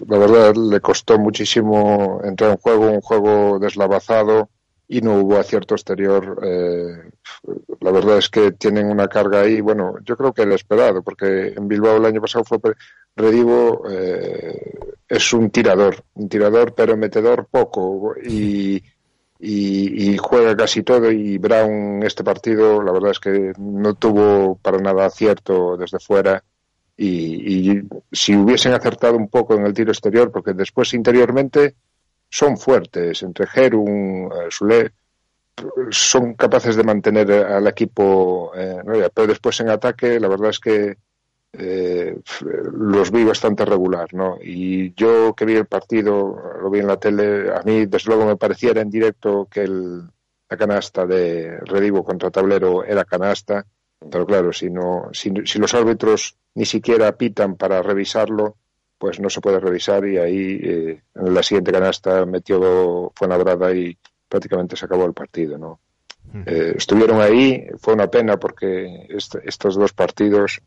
[0.07, 4.49] la verdad le costó muchísimo entrar en juego, un juego deslavazado
[4.87, 6.39] y no hubo acierto exterior.
[6.43, 7.11] eh,
[7.79, 11.53] la verdad es que tienen una carga ahí, bueno, yo creo que el esperado, porque
[11.55, 12.59] en Bilbao el año pasado fue
[13.15, 14.73] Redivo, eh,
[15.07, 18.81] es un tirador, un tirador pero metedor poco y,
[19.39, 24.57] y, y juega casi todo y Brown este partido la verdad es que no tuvo
[24.61, 26.43] para nada acierto desde fuera
[26.97, 31.75] y, y si hubiesen acertado un poco en el tiro exterior porque después interiormente
[32.29, 34.91] son fuertes entre Gerun, eh, Sule
[35.89, 38.81] son capaces de mantener al equipo eh,
[39.13, 40.97] pero después en ataque la verdad es que
[41.53, 42.17] eh,
[42.73, 44.37] los vi bastante regular, ¿no?
[44.41, 48.25] Y yo que vi el partido, lo vi en la tele, a mí desde luego
[48.25, 50.03] me pareciera en directo que el,
[50.49, 53.65] la canasta de Redivo contra Tablero era canasta,
[54.09, 58.57] pero claro, si no, si, si los árbitros ni siquiera pitan para revisarlo,
[58.97, 63.97] pues no se puede revisar y ahí eh, en la siguiente canasta metió Fuenlabrada y
[64.27, 65.79] prácticamente se acabó el partido, ¿no?
[66.45, 70.61] Eh, estuvieron ahí, fue una pena porque est- estos dos partidos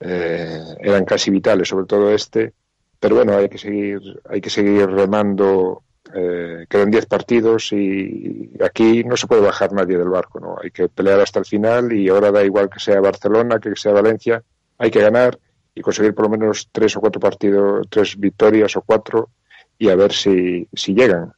[0.00, 2.54] eh, eran casi vitales, sobre todo este,
[3.00, 5.82] pero bueno, hay que seguir, hay que seguir remando.
[6.14, 10.56] Eh, quedan 10 partidos y aquí no se puede bajar nadie del barco, ¿no?
[10.62, 13.92] Hay que pelear hasta el final y ahora da igual que sea Barcelona, que sea
[13.92, 14.42] Valencia,
[14.78, 15.38] hay que ganar
[15.74, 19.30] y conseguir por lo menos tres o cuatro partidos, tres victorias o cuatro
[19.78, 21.32] y a ver si, si llegan.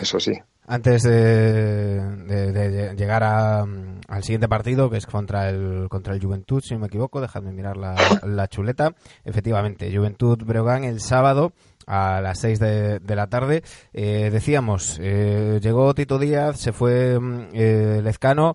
[0.00, 0.32] Eso sí.
[0.66, 6.22] Antes de, de- de llegar a, al siguiente partido, que es contra el contra el
[6.24, 8.94] Juventud, si no me equivoco, dejadme mirar la, la chuleta.
[9.24, 11.52] Efectivamente, Juventud Breogán el sábado
[11.90, 13.62] a las 6 de, de la tarde.
[13.92, 18.54] Eh, decíamos, eh, llegó Tito Díaz, se fue mm, eh, Lezcano.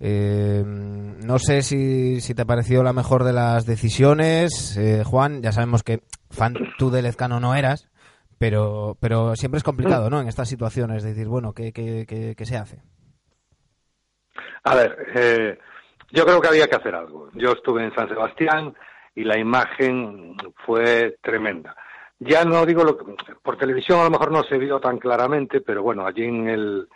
[0.00, 5.42] Eh, no sé si, si te pareció la mejor de las decisiones, eh, Juan.
[5.42, 7.88] Ya sabemos que fan tú de Lezcano no eras,
[8.38, 10.20] pero, pero siempre es complicado, ¿no?
[10.20, 12.82] En estas situaciones, decir, bueno, ¿qué, qué, qué, qué se hace?
[14.64, 15.58] A ver,
[16.10, 17.30] yo creo que había que hacer algo.
[17.34, 18.74] Yo estuve en San Sebastián
[19.14, 21.74] y la imagen fue tremenda.
[22.18, 23.04] Ya no digo lo que
[23.42, 26.88] por televisión a lo mejor no se vio tan claramente, pero bueno, allí en el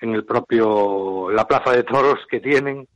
[0.00, 2.88] en el propio la plaza de toros que tienen,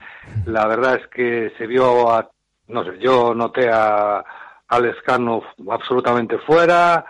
[0.46, 2.28] la verdad es que se vio a
[2.68, 4.24] no sé, yo noté a
[4.68, 7.04] al Escano absolutamente fuera,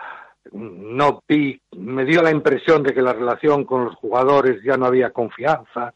[0.53, 4.85] no vi, me dio la impresión de que la relación con los jugadores ya no
[4.85, 5.93] había confianza,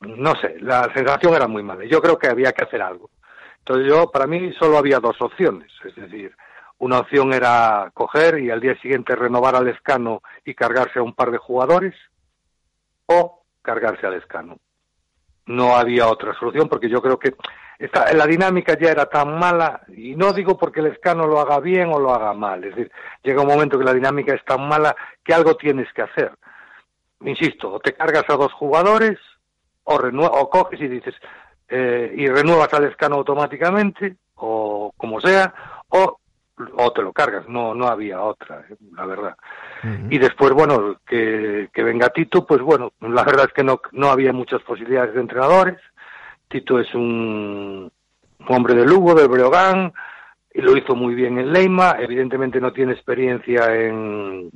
[0.00, 1.84] no sé, la sensación era muy mala.
[1.84, 3.10] Yo creo que había que hacer algo.
[3.58, 6.34] Entonces yo, para mí, solo había dos opciones, es decir,
[6.80, 11.14] una opción era coger y al día siguiente renovar al escano y cargarse a un
[11.14, 11.94] par de jugadores,
[13.06, 14.56] o cargarse al escano.
[15.46, 17.34] No había otra solución porque yo creo que
[17.78, 21.60] esta, la dinámica ya era tan mala, y no digo porque el escano lo haga
[21.60, 24.66] bien o lo haga mal, es decir, llega un momento que la dinámica es tan
[24.66, 26.32] mala que algo tienes que hacer.
[27.22, 29.18] Insisto, o te cargas a dos jugadores,
[29.84, 31.14] o, o coges y dices,
[31.68, 35.52] eh, y renuevas al escano automáticamente, o como sea,
[35.88, 36.19] o,
[36.74, 39.36] o te lo cargas, no, no había otra, eh, la verdad.
[40.10, 44.10] Y después, bueno, que, que venga Tito, pues bueno, la verdad es que no, no
[44.10, 45.78] había muchas posibilidades de entrenadores.
[46.48, 47.90] Tito es un,
[48.48, 49.92] hombre de Lugo, del Breogán,
[50.52, 51.96] y lo hizo muy bien en Leima.
[51.98, 54.50] Evidentemente no tiene experiencia en,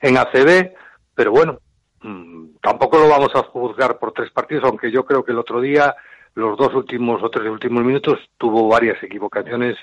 [0.00, 0.72] en ACB,
[1.14, 1.60] pero bueno,
[2.02, 5.60] mm, tampoco lo vamos a juzgar por tres partidos, aunque yo creo que el otro
[5.60, 5.94] día,
[6.34, 9.76] los dos últimos o tres últimos minutos, tuvo varias equivocaciones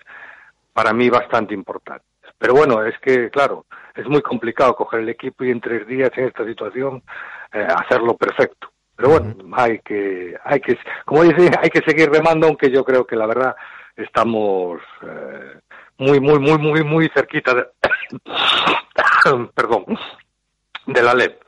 [0.75, 2.05] para mí bastante importantes.
[2.37, 6.11] Pero bueno, es que, claro, es muy complicado coger el equipo y en tres días
[6.17, 7.01] en esta situación
[7.53, 8.69] eh, hacerlo perfecto.
[8.93, 13.07] Pero bueno, hay que, hay que, como dice, hay que seguir remando, aunque yo creo
[13.07, 13.55] que la verdad
[13.95, 15.59] estamos eh,
[15.97, 17.67] muy, muy, muy, muy, muy cerquita de,
[19.55, 19.85] perdón,
[20.87, 21.44] de la LEP.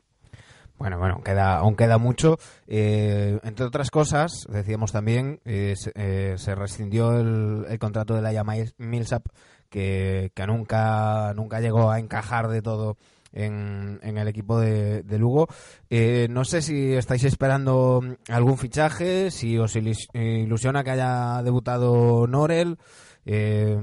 [0.80, 2.38] Bueno, bueno, queda, aún queda mucho.
[2.68, 8.22] Eh, entre otras cosas, decíamos también, eh, se, eh, se rescindió el, el contrato de
[8.44, 9.26] Mil- Millsap,
[9.70, 12.96] que, que nunca, nunca llegó a encajar de todo
[13.34, 15.48] en, en el equipo de, de Lugo.
[15.90, 22.78] Eh, no sé si estáis esperando algún fichaje, si os ilusiona que haya debutado Norel.
[23.26, 23.78] Eh,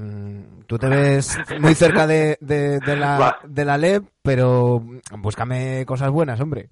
[0.65, 4.81] tú te ves muy cerca de, de, de la, de la LEP, pero
[5.19, 6.69] búscame cosas buenas, hombre.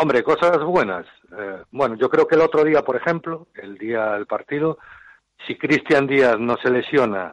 [0.00, 1.06] Hombre, cosas buenas.
[1.36, 4.78] Eh, bueno, yo creo que el otro día, por ejemplo, el día del partido,
[5.44, 7.32] si Cristian Díaz no se lesiona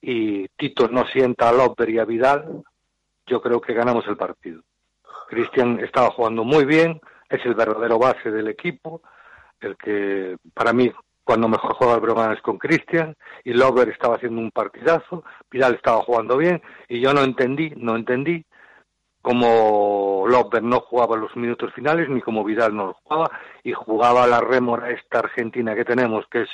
[0.00, 2.62] y Tito no sienta a López y a Vidal,
[3.26, 4.62] yo creo que ganamos el partido.
[5.28, 9.02] Cristian estaba jugando muy bien, es el verdadero base del equipo,
[9.60, 10.92] el que para mí
[11.24, 15.74] cuando mejor juega el Brogan es con Cristian y Lover estaba haciendo un partidazo, Vidal
[15.74, 18.44] estaba jugando bien y yo no entendí, no entendí
[19.22, 23.30] como Lover no jugaba los minutos finales ni como Vidal no los jugaba
[23.62, 26.50] y jugaba la rémora esta argentina que tenemos que es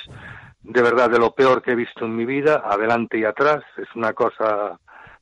[0.67, 3.87] de verdad de lo peor que he visto en mi vida, adelante y atrás, es
[3.95, 4.79] una cosa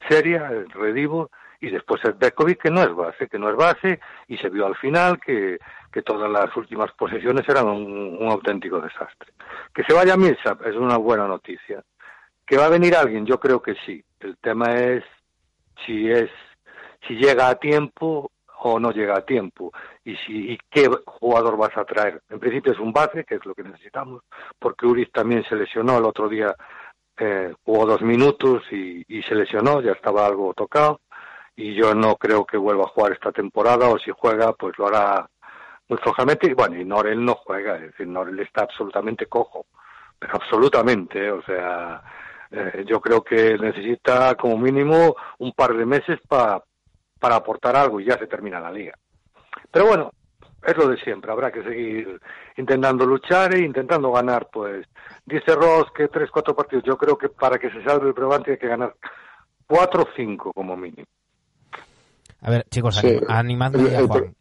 [0.08, 1.30] seria, el redivo,
[1.60, 4.66] y después el Bekovic que no es base, que no es base, y se vio
[4.66, 5.58] al final que,
[5.92, 9.34] que todas las últimas posesiones eran un, un auténtico desastre.
[9.74, 11.84] Que se vaya Millsap es una buena noticia.
[12.46, 14.04] Que va a venir alguien, yo creo que sí.
[14.20, 15.04] El tema es
[15.86, 16.30] si es
[17.08, 18.32] si llega a tiempo
[18.66, 19.72] o no llega a tiempo
[20.04, 22.22] y si y qué jugador vas a traer.
[22.30, 24.24] En principio es un base, que es lo que necesitamos,
[24.58, 26.56] porque Uriz también se lesionó el otro día,
[27.18, 31.02] eh, jugó dos minutos y, se lesionó, ya estaba algo tocado
[31.56, 34.88] y yo no creo que vuelva a jugar esta temporada o si juega pues lo
[34.88, 35.28] hará
[35.88, 39.68] muy flojamente y bueno y Norel no juega, es decir, Norel está absolutamente cojo,
[40.18, 42.02] pero absolutamente, o sea,
[42.50, 46.64] eh, yo creo que necesita como mínimo un par de meses para
[47.24, 48.94] para aportar algo y ya se termina la liga.
[49.72, 50.12] Pero bueno,
[50.62, 52.20] es lo de siempre, habrá que seguir
[52.58, 54.86] intentando luchar e intentando ganar, pues,
[55.26, 58.44] dice Ross que tres, cuatro partidos, yo creo que para que se salve el Breogán
[58.44, 58.94] tiene que ganar
[59.66, 61.08] cuatro o cinco como mínimo.
[62.42, 64.36] A ver, chicos, Sí, anim- animadme el- Juan.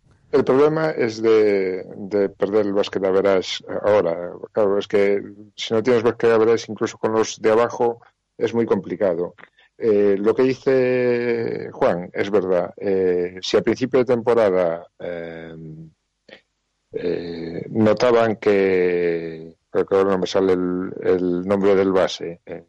[0.45, 4.31] Problema es de, de perder el básquet a verás ahora.
[4.51, 5.23] Claro, es que
[5.55, 8.01] si no tienes básquet a verás, incluso con los de abajo,
[8.39, 9.35] es muy complicado.
[9.85, 12.73] Eh, lo que dice Juan es verdad.
[12.77, 15.57] Eh, si a principio de temporada eh,
[16.93, 22.65] eh, notaban que, creo que ahora no me sale el, el nombre del base, eh,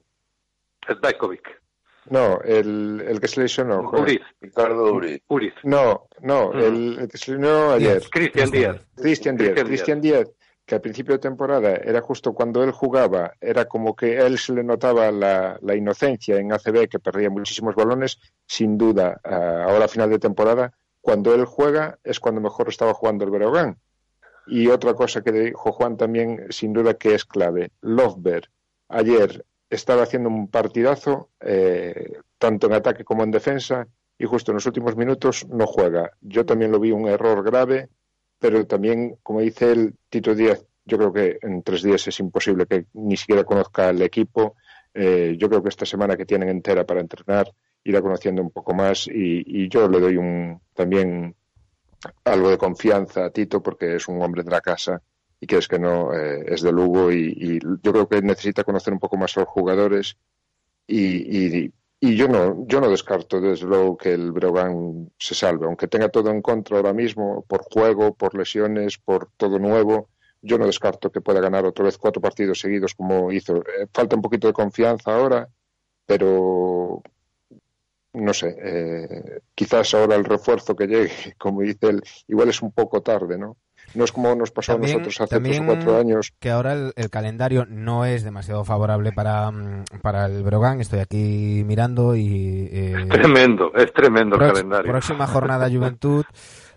[0.87, 1.61] Es Bekovic,
[2.09, 3.81] no, el, el que se lesionó.
[3.91, 5.21] Uriz, Ricardo Uri.
[5.27, 6.57] Uriz, No, no, Mm.
[6.59, 7.99] el, el que se lesionó ayer.
[7.99, 8.09] Díaz.
[8.09, 8.81] Cristian Díaz.
[8.95, 10.31] Cristian Díaz, Cristian Cristian Díaz,
[10.65, 14.53] que al principio de temporada era justo cuando él jugaba, era como que él se
[14.53, 20.09] le notaba la, inocencia en ACB, que perdía muchísimos balones, sin duda, ah, ahora final
[20.09, 23.77] de temporada, cuando él juega es cuando mejor estaba jugando el Breogán.
[24.47, 28.49] Y otra cosa que dijo Juan también, sin duda que es clave, Lovberg
[28.89, 33.87] ayer estaba haciendo un partidazo, eh, tanto en ataque como en defensa,
[34.17, 36.11] y justo en los últimos minutos no juega.
[36.21, 37.89] Yo también lo vi un error grave,
[38.43, 42.65] pero también, como dice el Tito Díaz, yo creo que en tres días es imposible
[42.65, 44.57] que ni siquiera conozca el equipo.
[44.93, 47.49] Eh, yo creo que esta semana que tienen entera para entrenar
[47.85, 51.33] irá conociendo un poco más y, y yo le doy un también
[52.25, 55.01] algo de confianza a Tito porque es un hombre de la casa
[55.39, 58.65] y que es que no eh, es de Lugo y, y yo creo que necesita
[58.65, 60.17] conocer un poco más a los jugadores
[60.85, 61.71] y, y,
[62.05, 66.09] y yo no yo no descarto desde luego que el Breogán se salve aunque tenga
[66.09, 70.09] todo en contra ahora mismo por juego por lesiones por todo nuevo
[70.41, 74.17] yo no descarto que pueda ganar otra vez cuatro partidos seguidos como hizo Eh, falta
[74.17, 75.47] un poquito de confianza ahora
[76.05, 77.01] pero
[78.13, 82.71] no sé, eh, quizás ahora el refuerzo que llegue, como dice él, igual es un
[82.71, 83.57] poco tarde, ¿no?
[83.95, 86.33] No es como nos pasó También- a nosotros hace tres o cuatro años.
[86.39, 90.81] que ahora el, el calendario no es demasiado favorable para, mm, para el Brogan.
[90.81, 92.69] Estoy aquí mirando y...
[92.71, 94.91] eh, Tremendo, es tremendo el calendario.
[94.91, 96.25] Próxima jornada Juventud,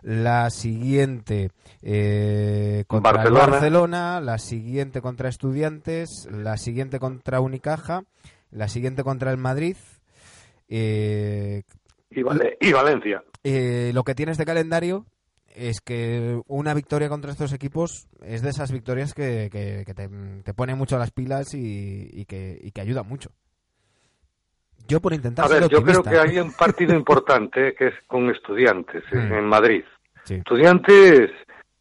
[0.03, 1.51] la siguiente
[1.83, 3.47] eh, contra el Barcelona.
[3.47, 8.05] Barcelona, la siguiente contra Estudiantes, la siguiente contra Unicaja,
[8.51, 9.77] la siguiente contra el Madrid.
[10.69, 11.63] Eh,
[12.11, 13.23] Y, Vale- y Valencia.
[13.45, 15.07] eh, lo que tiene este calendario
[15.57, 20.09] es que una victoria contra estos equipos es de esas victorias que, que- que te,
[20.45, 23.31] te pone mucho las pilas y, y que, y que ayuda mucho.
[24.89, 27.95] Yo por intentar A ser ver, yo creo que hay un partido importante que es
[28.07, 29.33] con estudiantes en- Mm.
[29.35, 29.85] en Madrid.
[30.25, 30.35] Sí.
[30.35, 31.31] Estudiantes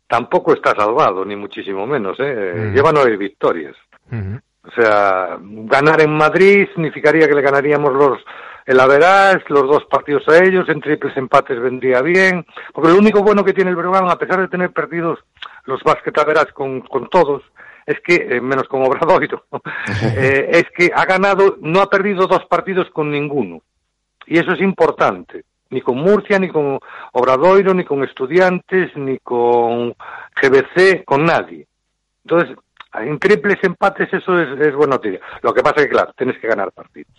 [0.08, 2.18] tampoco está salvado, ni muchísimo menos.
[2.20, 2.54] ¿eh?
[2.56, 2.74] Mm.
[2.74, 3.76] Lleva nueve victorias.
[4.12, 8.20] O sea, ganar en Madrid significaría que le ganaríamos los
[8.66, 13.22] el Average, los dos partidos a ellos, en triples empates vendría bien, porque lo único
[13.22, 15.20] bueno que tiene el Breogán, a pesar de tener perdidos
[15.66, 17.44] los basket Average con, con todos,
[17.86, 19.46] es que, eh, menos con Obradoiro,
[20.18, 23.62] eh, es que ha ganado, no ha perdido dos partidos con ninguno.
[24.26, 25.44] Y eso es importante.
[25.70, 26.80] Ni con Murcia, ni con
[27.12, 29.96] Obradoiro, ni con Estudiantes, ni con
[30.42, 31.68] GBC, con nadie.
[32.24, 32.58] Entonces,
[32.94, 35.20] en triples empates eso es, es buena noticia.
[35.42, 37.12] Lo que pasa es que, claro, tienes que ganar partidos.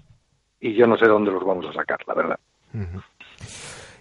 [0.67, 2.41] Y yo no sé dónde los vamos a sacar, la verdad.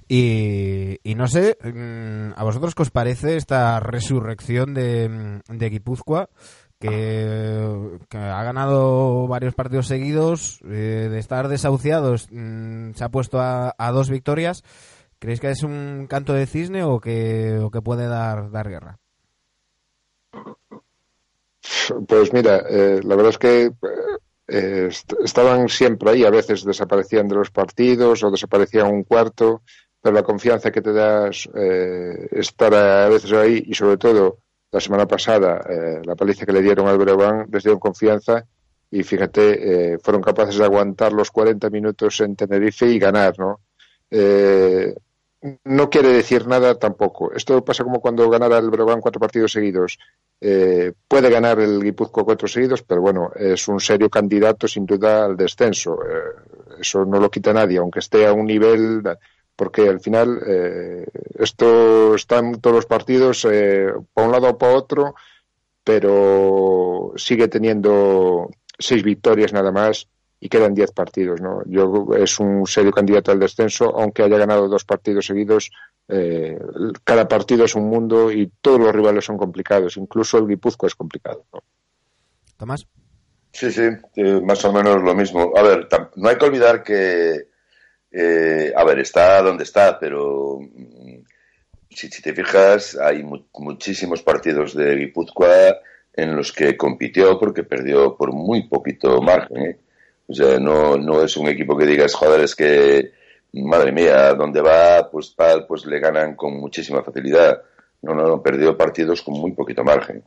[0.07, 5.69] Y, y no sé, mm, ¿a vosotros qué os parece esta resurrección de, mm, de
[5.69, 6.29] Guipúzcoa?
[6.79, 13.39] Que, que ha ganado varios partidos seguidos, eh, de estar desahuciados, mm, se ha puesto
[13.39, 14.63] a, a dos victorias.
[15.19, 18.97] ¿Creéis que es un canto de cisne o que, o que puede dar, dar guerra?
[22.07, 23.71] Pues mira, eh, la verdad es que
[24.47, 29.61] eh, est- estaban siempre ahí, a veces desaparecían de los partidos o desaparecían un cuarto,
[30.01, 34.39] pero la confianza que te das eh, estar a veces ahí y sobre todo
[34.71, 38.45] la semana pasada eh, la paliza que le dieron al Breogán les dio confianza
[38.91, 43.61] y fíjate, eh, fueron capaces de aguantar los 40 minutos en Tenerife y ganar, ¿no?
[44.11, 44.93] Eh,
[45.63, 47.31] no quiere decir nada tampoco.
[47.33, 49.97] Esto pasa como cuando ganara el Breogán cuatro partidos seguidos.
[50.41, 55.25] Eh, puede ganar el Guipúzcoa cuatro seguidos, pero bueno, es un serio candidato sin duda
[55.25, 55.99] al descenso.
[56.03, 59.03] Eh, eso no lo quita nadie, aunque esté a un nivel,
[59.55, 61.05] porque al final eh,
[61.39, 65.15] esto todos los partidos, eh, para un lado o para otro,
[65.83, 70.07] pero sigue teniendo seis victorias nada más
[70.39, 71.41] y quedan diez partidos.
[71.41, 71.61] ¿no?
[71.65, 75.71] Yo, es un serio candidato al descenso, aunque haya ganado dos partidos seguidos.
[76.07, 76.57] Eh,
[77.03, 80.95] cada partido es un mundo y todos los rivales son complicados, incluso el Guipúzcoa es
[80.95, 81.45] complicado.
[81.53, 81.63] ¿no?
[82.57, 82.85] Tomás.
[83.51, 83.83] Sí, sí,
[84.17, 85.53] eh, más o menos lo mismo.
[85.57, 87.47] A ver, no hay que olvidar que,
[88.11, 91.23] eh, a ver, está donde está, pero mm,
[91.89, 95.77] si, si te fijas, hay mu- muchísimos partidos de Guipúzcoa
[96.13, 99.57] en los que compitió porque perdió por muy poquito margen.
[99.57, 99.79] ¿eh?
[100.27, 103.11] O sea, no, no es un equipo que digas, joder, es que,
[103.53, 107.61] madre mía, donde va, pues, tal, pues le ganan con muchísima facilidad.
[108.01, 110.23] No, no, no, perdió partidos con muy poquito margen.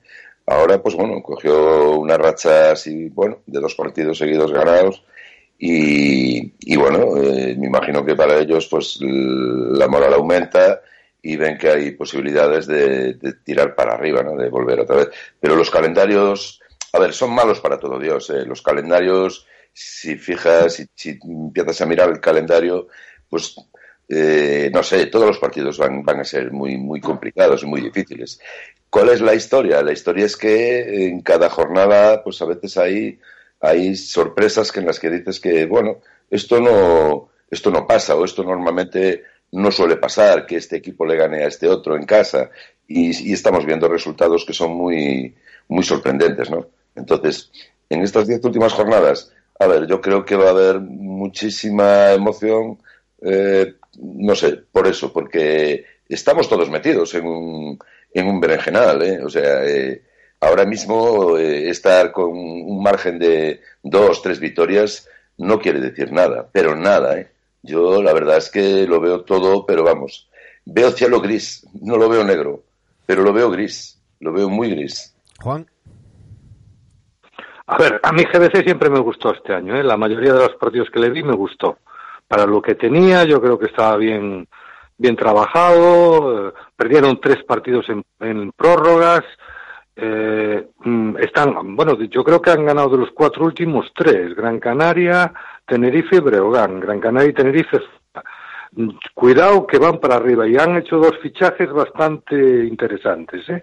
[0.47, 5.05] Ahora, pues bueno, cogió una racha así, bueno, de dos partidos seguidos ganados
[5.59, 10.81] y, y bueno, eh, me imagino que para ellos, pues la moral aumenta
[11.21, 14.37] y ven que hay posibilidades de, de tirar para arriba, ¿no?
[14.37, 15.09] De volver otra vez.
[15.39, 16.61] Pero los calendarios,
[16.93, 18.47] a ver, son malos para todo Dios, ¿eh?
[18.47, 19.47] Los calendarios,
[19.79, 22.89] si fijas, si, si empiezas a mirar el calendario,
[23.29, 23.55] pues
[24.09, 27.81] eh, no sé, todos los partidos van, van a ser muy, muy complicados y muy
[27.81, 28.41] difíciles.
[28.91, 29.83] ¿Cuál es la historia?
[29.83, 33.21] La historia es que en cada jornada, pues a veces hay,
[33.61, 35.99] hay sorpresas que en las que dices que, bueno,
[36.29, 39.23] esto no, esto no pasa o esto normalmente
[39.53, 42.51] no suele pasar que este equipo le gane a este otro en casa
[42.89, 45.37] y, y estamos viendo resultados que son muy,
[45.69, 46.67] muy sorprendentes, ¿no?
[46.97, 47.53] Entonces,
[47.89, 52.79] en estas diez últimas jornadas, a ver, yo creo que va a haber muchísima emoción,
[53.23, 57.79] eh, no sé, por eso, porque estamos todos metidos en un,
[58.15, 59.21] en un berenjenal, ¿eh?
[59.23, 60.03] O sea, eh,
[60.41, 66.49] ahora mismo eh, estar con un margen de dos, tres victorias no quiere decir nada,
[66.51, 67.29] pero nada, ¿eh?
[67.63, 70.29] Yo la verdad es que lo veo todo, pero vamos,
[70.65, 72.63] veo cielo gris, no lo veo negro,
[73.07, 75.15] pero lo veo gris, lo veo muy gris.
[75.41, 75.67] Juan.
[77.71, 79.83] A ver, a mí GBC siempre me gustó este año, ¿eh?
[79.85, 81.79] la mayoría de los partidos que le vi me gustó.
[82.27, 84.49] Para lo que tenía, yo creo que estaba bien,
[84.97, 86.49] bien trabajado.
[86.49, 89.23] eh, perdieron tres partidos en, en prórrogas.
[89.97, 94.59] eh, mm, están, bueno, yo creo que han ganado de los cuatro últimos tres: Gran
[94.61, 95.33] Canaria,
[95.67, 96.81] Tenerife y Breogán.
[96.81, 97.79] Gran Canaria y Tenerife.
[98.73, 103.63] Mm, Cuidado que van para arriba y han hecho dos fichajes bastante interesantes, ¿eh?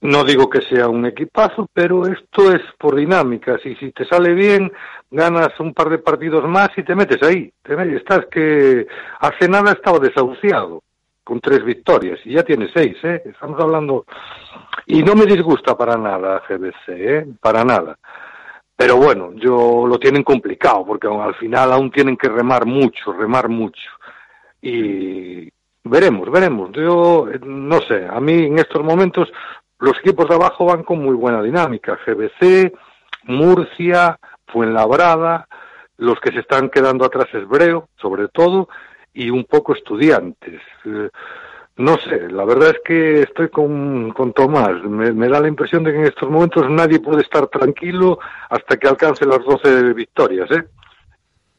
[0.00, 4.32] No digo que sea un equipazo, pero esto es por dinámicas y si te sale
[4.32, 4.70] bien,
[5.10, 7.52] ganas un par de partidos más y te metes ahí.
[7.62, 8.86] Te metes, estás que
[9.18, 10.82] hace nada estaba desahuciado
[11.24, 13.22] con tres victorias y ya tiene seis, ¿eh?
[13.24, 14.06] Estamos hablando...
[14.86, 17.26] Y no me disgusta para nada GBC, ¿eh?
[17.40, 17.98] Para nada.
[18.74, 23.48] Pero bueno, yo lo tienen complicado porque al final aún tienen que remar mucho, remar
[23.48, 23.90] mucho.
[24.62, 25.50] Y
[25.82, 26.70] veremos, veremos.
[26.72, 29.28] Yo eh, no sé, a mí en estos momentos
[29.78, 31.98] los equipos de abajo van con muy buena dinámica.
[32.04, 32.72] GBC,
[33.24, 35.46] Murcia, Fuenlabrada,
[35.98, 38.68] los que se están quedando atrás es Breo, sobre todo,
[39.12, 40.60] y un poco estudiantes.
[40.84, 41.10] Eh,
[41.76, 44.82] no sé, la verdad es que estoy con, con Tomás.
[44.82, 48.18] Me, me da la impresión de que en estos momentos nadie puede estar tranquilo
[48.48, 50.64] hasta que alcance las 12 victorias, ¿eh?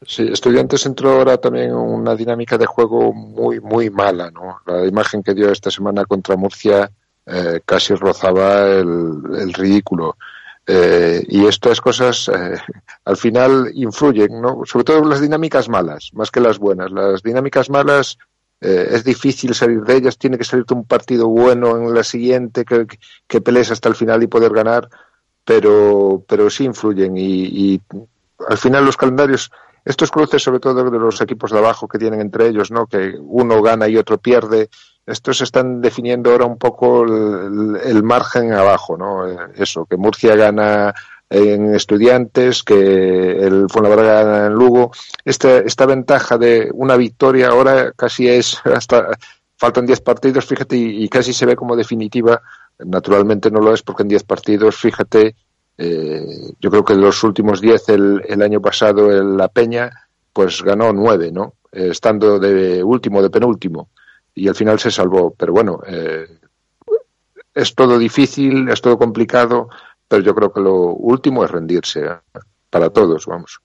[0.02, 4.58] Sí, Estudiantes entró ahora también en una dinámica de juego muy, muy mala, ¿no?
[4.66, 6.90] La imagen que dio esta semana contra Murcia
[7.26, 10.16] eh, casi rozaba el, el ridículo.
[10.66, 12.56] Eh, y estas cosas eh,
[13.04, 14.62] al final influyen, ¿no?
[14.64, 16.90] Sobre todo las dinámicas malas, más que las buenas.
[16.92, 18.18] Las dinámicas malas
[18.60, 22.64] eh, es difícil salir de ellas, tiene que salirte un partido bueno en la siguiente,
[22.64, 22.86] que,
[23.26, 24.88] que pelees hasta el final y poder ganar,
[25.44, 27.80] pero, pero sí influyen y, y
[28.48, 29.50] al final los calendarios
[29.84, 32.86] estos cruces, sobre todo de los equipos de abajo que tienen entre ellos, ¿no?
[32.86, 34.68] Que uno gana y otro pierde.
[35.10, 39.28] Estos están definiendo ahora un poco el, margen abajo, ¿no?
[39.28, 40.94] Eh, Eso, que Murcia gana
[41.28, 44.90] en Estudiantes, que el Fuenlabrada gana en Lugo.
[45.24, 49.08] Esta, esta ventaja de una victoria ahora casi es hasta
[49.56, 52.40] faltan 10 partidos, fíjate, y, casi se ve como definitiva.
[52.78, 55.36] Naturalmente no lo es porque en 10 partidos, fíjate,
[55.76, 59.90] eh, yo creo que los últimos 10 el, el año pasado el La Peña
[60.32, 61.54] pues ganó 9, ¿no?
[61.72, 63.90] Eh, estando de último, de penúltimo.
[64.34, 65.34] Y al final se salvó.
[65.36, 66.26] Pero bueno, eh,
[67.54, 69.68] es todo difícil, es todo complicado,
[70.08, 72.16] pero yo creo que lo último es rendirse ¿eh?
[72.70, 73.60] para todos, vamos.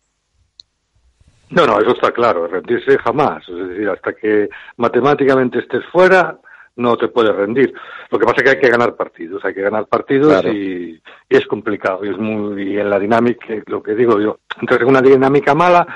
[1.52, 3.48] No, no, eso está claro, rendirse jamás.
[3.48, 6.40] Es decir, hasta que matemáticamente estés fuera,
[6.78, 7.74] no te puedes rendir.
[8.10, 10.52] Lo que pasa es que hay que ganar partidos, hay que ganar partidos Claro.
[10.52, 12.04] y, y es complicado.
[12.04, 15.88] Y es muy y en la dinámica, lo que digo yo, entonces una dinámica mala,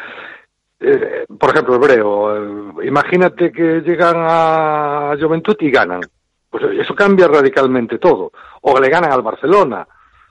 [0.79, 6.01] eh, por ejemplo, Hebreo, eh, imagínate que llegan a Juventud y ganan.
[6.49, 8.31] Pues eso cambia radicalmente todo.
[8.61, 9.87] O le ganan al Barcelona,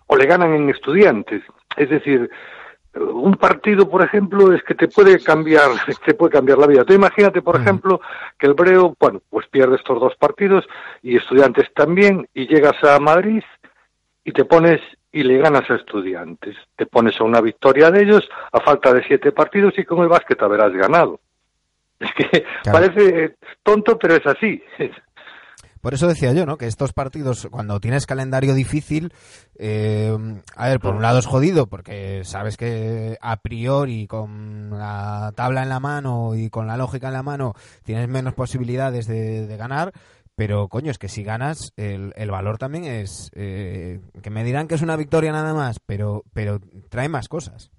[0.06, 1.42] o le ganan en Estudiantes.
[1.76, 2.30] Es decir,
[2.94, 5.70] un partido, por ejemplo, es que te puede cambiar,
[6.06, 6.84] te puede cambiar la vida.
[6.84, 8.00] Tú imagínate, por ejemplo,
[8.38, 10.64] que el Breo, bueno, pues pierde estos dos partidos
[11.02, 13.42] y Estudiantes también, y llegas a Madrid
[14.24, 14.80] y te pones
[15.18, 16.54] y le ganas a Estudiantes.
[16.76, 20.08] Te pones a una victoria de ellos a falta de siete partidos y con el
[20.08, 21.20] básquet habrás ganado.
[22.00, 24.62] Es que parece tonto, pero es así.
[25.80, 26.56] Por eso decía yo, ¿no?
[26.56, 29.12] Que estos partidos, cuando tienes calendario difícil,
[29.58, 30.16] eh,
[30.56, 35.62] a ver, por un lado es jodido, porque sabes que a priori con la tabla
[35.62, 37.54] en la mano y con la lógica en la mano
[37.84, 39.92] tienes menos posibilidades de, de ganar,
[40.38, 44.68] pero coño, es que si ganas, el, el valor también es, eh, que me dirán
[44.68, 47.72] que es una victoria nada más, pero, pero trae más cosas.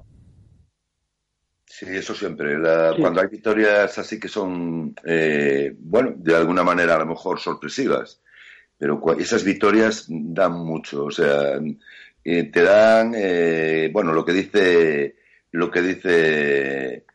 [1.66, 2.57] Sí, eso siempre.
[2.60, 3.01] La- Sí.
[3.01, 8.20] Cuando hay victorias así que son, eh, bueno, de alguna manera a lo mejor sorpresivas,
[8.78, 11.05] pero esas victorias dan mucho.
[11.05, 11.62] O sea,
[12.26, 15.16] eh, te dan, eh, bueno, lo que dice,
[15.51, 17.05] lo que dice,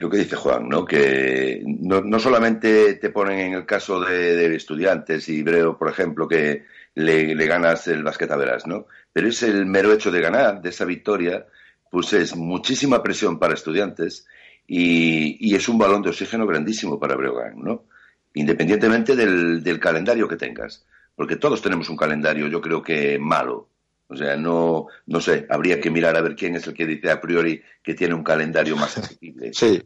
[0.00, 0.84] lo que dice Juan, ¿no?
[0.86, 6.26] Que no, no solamente te ponen en el caso de, estudiantes y Breo, por ejemplo,
[6.26, 8.86] que le, ganas el basquet a veras, ¿no?
[9.12, 11.46] Pero es el mero hecho de ganar, de esa victoria,
[11.90, 14.26] pues es muchísima presión para estudiantes
[14.66, 17.84] y, y es un balón de oxígeno grandísimo para Breogán, ¿no?
[18.32, 23.68] Independientemente del, del calendario que tengas, porque todos tenemos un calendario, yo creo que malo.
[24.12, 27.10] O sea, no, no sé, habría que mirar a ver quién es el que dice
[27.12, 29.52] a priori que tiene un calendario más asequible.
[29.54, 29.80] Sí.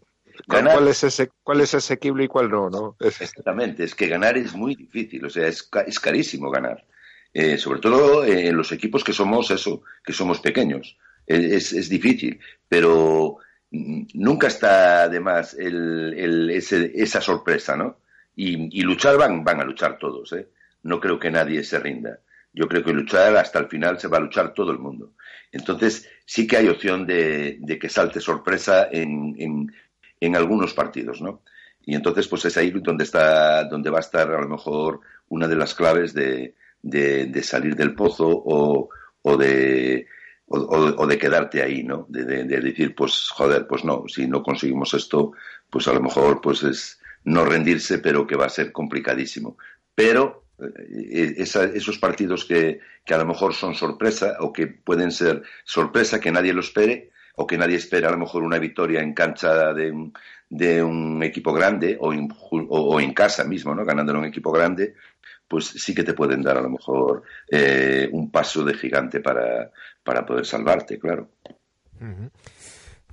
[0.48, 2.70] ¿Cuál, Ganar- cuál es ese, ¿Cuál es asequible y cuál no?
[2.70, 2.96] ¿no?
[3.00, 6.84] Exactamente, es que ganar es muy difícil, o sea, es, es carísimo ganar.
[7.32, 10.96] Eh, sobre todo eh, en los equipos que somos eso, que somos pequeños.
[11.26, 13.36] Es, es difícil, pero
[13.70, 17.98] mm, nunca está de más el, el- ese- esa sorpresa, ¿no?
[18.36, 20.48] Y, y luchar van, van a luchar todos, ¿eh?
[20.82, 22.18] No creo que nadie se rinda.
[22.54, 25.12] Yo creo que luchar hasta el final se va a luchar todo el mundo.
[25.52, 29.34] Entonces, sí que hay opción de, que salte sorpresa en,
[30.20, 31.42] en, algunos partidos, ¿no?
[31.84, 35.46] Y entonces, pues es ahí donde está, donde va a estar a lo mejor una
[35.48, 38.88] de las claves de, de, salir del pozo o,
[39.22, 40.06] o de
[40.46, 42.06] o, de quedarte ahí, ¿no?
[42.08, 45.32] De, de- de decir, pues, joder, pues no, si no conseguimos esto,
[45.70, 49.56] pues a lo mejor, pues es no rendirse, pero que va a ser complicadísimo.
[49.94, 50.43] Pero
[51.38, 56.20] esa- esos partidos que, que a lo mejor son sorpresa o que pueden ser sorpresa,
[56.20, 59.72] que nadie lo espere, o que nadie espera a lo mejor una victoria en cancha
[59.74, 60.12] de un,
[60.48, 63.84] de un equipo grande o ju- o, en casa mismo, ¿no?
[63.84, 64.94] Ganándolo un equipo grande,
[65.48, 69.72] pues sí que te pueden dar a lo mejor eh, un paso de gigante para,
[70.04, 71.28] para poder salvarte, claro.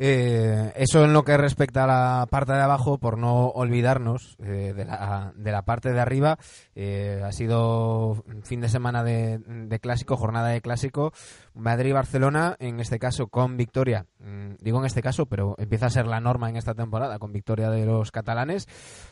[0.04, 4.74] Eh, eso en lo que respecta a la parte de abajo, por no olvidarnos eh,
[4.76, 6.40] de, la, de la parte de arriba,
[6.74, 11.14] eh, ha sido fin de semana de, de clásico, jornada de clásico,
[11.54, 16.08] Madrid-Barcelona, en este caso con victoria, mm, digo en este caso, pero empieza a ser
[16.08, 18.68] la norma en esta temporada, con victoria de los catalanes.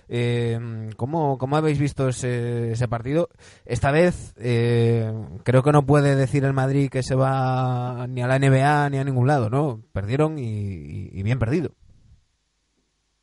[0.07, 3.29] Eh, ¿cómo, cómo habéis visto ese, ese partido?
[3.65, 5.11] Esta vez eh,
[5.43, 8.97] creo que no puede decir el Madrid que se va ni a la NBA ni
[8.97, 9.81] a ningún lado, ¿no?
[9.93, 11.71] Perdieron y, y- y bien perdido.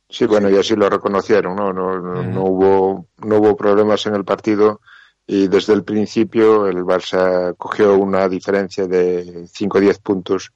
[0.09, 1.73] Sí, bueno, y así lo reconocieron, ¿no?
[1.73, 4.79] No, no, no hubo, no hubo problemas en el partido
[5.25, 10.53] y desde el principio el Barça cogió una diferencia de 5 o 10 puntos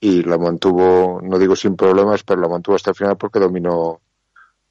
[0.00, 4.00] y la mantuvo, no digo sin problemas, pero la mantuvo hasta el final porque dominó,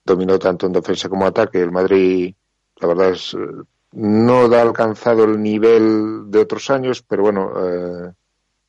[0.04, 1.62] dominó tanto en defensa como ataque.
[1.62, 2.34] El Madrid,
[2.78, 3.64] la verdad eh,
[3.94, 8.14] no ha alcanzado el nivel de otros años, pero bueno, eh,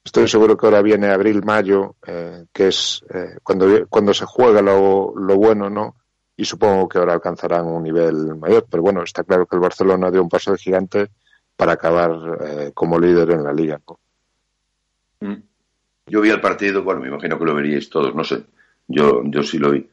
[0.04, 5.14] Estoy seguro que ahora viene abril-mayo, eh, que es eh, cuando, cuando se juega lo,
[5.16, 5.96] lo bueno, ¿no?
[6.36, 8.66] Y supongo que ahora alcanzarán un nivel mayor.
[8.70, 11.10] Pero bueno, está claro que el Barcelona dio un paso de gigante
[11.56, 13.80] para acabar eh, como líder en la liga.
[13.88, 13.98] ¿no?
[16.06, 18.42] Yo vi el partido, bueno, me imagino que lo veríais todos, no sé,
[18.86, 19.88] yo, yo sí lo vi.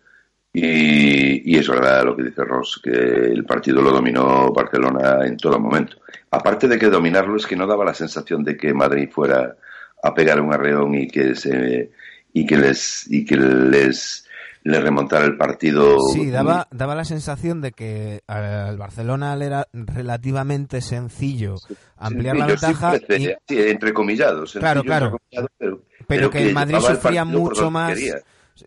[0.53, 5.37] Y, y es verdad lo que dice Ross, que el partido lo dominó Barcelona en
[5.37, 5.97] todo momento.
[6.29, 9.55] Aparte de que dominarlo es que no daba la sensación de que Madrid fuera
[10.03, 11.91] a pegar un arreón y que se
[12.33, 14.27] y que les y que les
[14.63, 15.97] les remontara el partido.
[16.13, 21.55] Sí, daba, daba la sensación de que al Barcelona le era relativamente sencillo
[21.97, 25.05] ampliar la Sencillo, ventaja simple, y, sí, entrecomillado, sencillo, Claro, claro.
[25.05, 27.99] entrecomillado, pero, pero que el Madrid sufría mucho más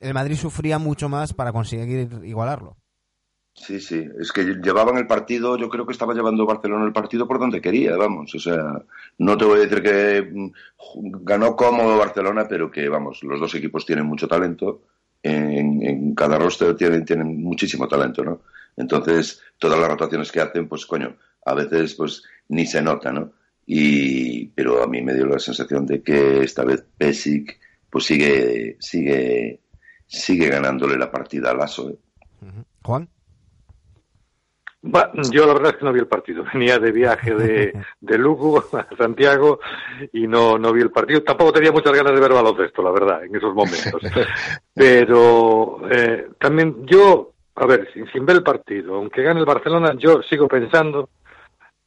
[0.01, 2.77] el Madrid sufría mucho más para conseguir igualarlo.
[3.57, 7.29] Sí, sí, es que llevaban el partido, yo creo que estaba llevando Barcelona el partido
[7.29, 8.83] por donde quería, vamos, o sea,
[9.19, 10.51] no te voy a decir que mm,
[11.23, 14.83] ganó cómodo Barcelona, pero que, vamos, los dos equipos tienen mucho talento,
[15.25, 18.43] en, en cada roster tienen, tienen muchísimo talento, ¿no?
[18.77, 23.33] Entonces, todas las rotaciones que hacen, pues, coño, a veces, pues, ni se nota, ¿no?
[23.67, 27.59] Y, pero a mí me dio la sensación de que esta vez Pesic,
[27.89, 29.61] pues, sigue, sigue,
[30.07, 31.97] sigue ganándole la partida a Lasso, ¿eh?
[32.83, 33.09] Juan.
[35.31, 36.45] Yo la verdad es que no vi el partido.
[36.53, 39.61] Venía de viaje de, de Lugo a Santiago
[40.13, 41.23] y no, no vi el partido.
[41.23, 44.03] Tampoco tenía muchas ganas de ver baloncesto, la verdad, en esos momentos.
[44.75, 49.95] Pero eh, también yo, a ver, sin, sin ver el partido, aunque gane el Barcelona,
[49.97, 51.09] yo sigo pensando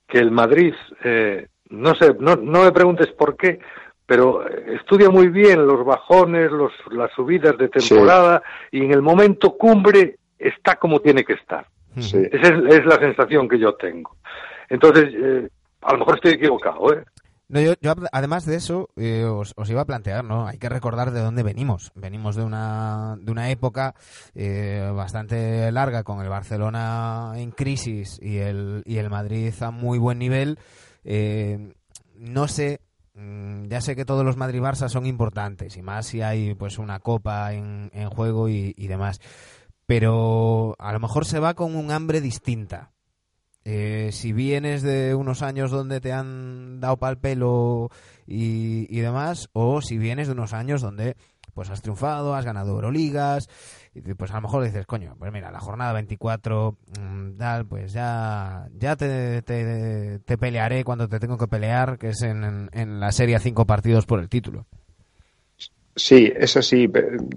[0.08, 0.74] que el Madrid,
[1.04, 3.60] eh, no sé, no, no me preguntes por qué,
[4.06, 8.41] pero eh, estudia muy bien los bajones, los, las subidas de temporada
[8.72, 11.68] y en el momento cumbre está como tiene que estar.
[12.00, 12.18] Sí.
[12.32, 14.16] Esa es, es la sensación que yo tengo.
[14.70, 15.50] Entonces, eh,
[15.82, 17.04] a lo mejor estoy equivocado, ¿eh?
[17.50, 20.48] No, yo, yo, además de eso, eh, os, os, iba a plantear, ¿no?
[20.48, 21.93] Hay que recordar de dónde venimos.
[21.95, 23.95] Venimos de una, de una época
[24.36, 29.98] eh, bastante larga con el Barcelona en crisis y el, y el Madrid a muy
[29.98, 30.60] buen nivel.
[31.06, 31.74] Eh,
[32.16, 32.82] no sé,
[33.14, 37.00] mm, ya sé que todos los Madrid-Barça son importantes y más si hay pues una
[37.00, 39.22] copa en, en juego y, y demás.
[39.88, 42.91] Pero a lo mejor se va con un hambre distinta.
[43.69, 47.89] Eh, si vienes de unos años donde te han dado pal pelo
[48.25, 51.17] y, demás, o si vienes de unos años donde
[51.53, 53.49] pues has triunfado, has ganado Euroligas,
[53.93, 57.91] y pues a lo mejor dices, coño, pues mira, la jornada 24, mm, tal, pues
[57.91, 62.99] ya, ya te, te, te pelearé cuando te tengo que pelear, que es en, en,
[62.99, 64.65] la serie cinco partidos por el título.
[65.98, 66.88] Sí, es así.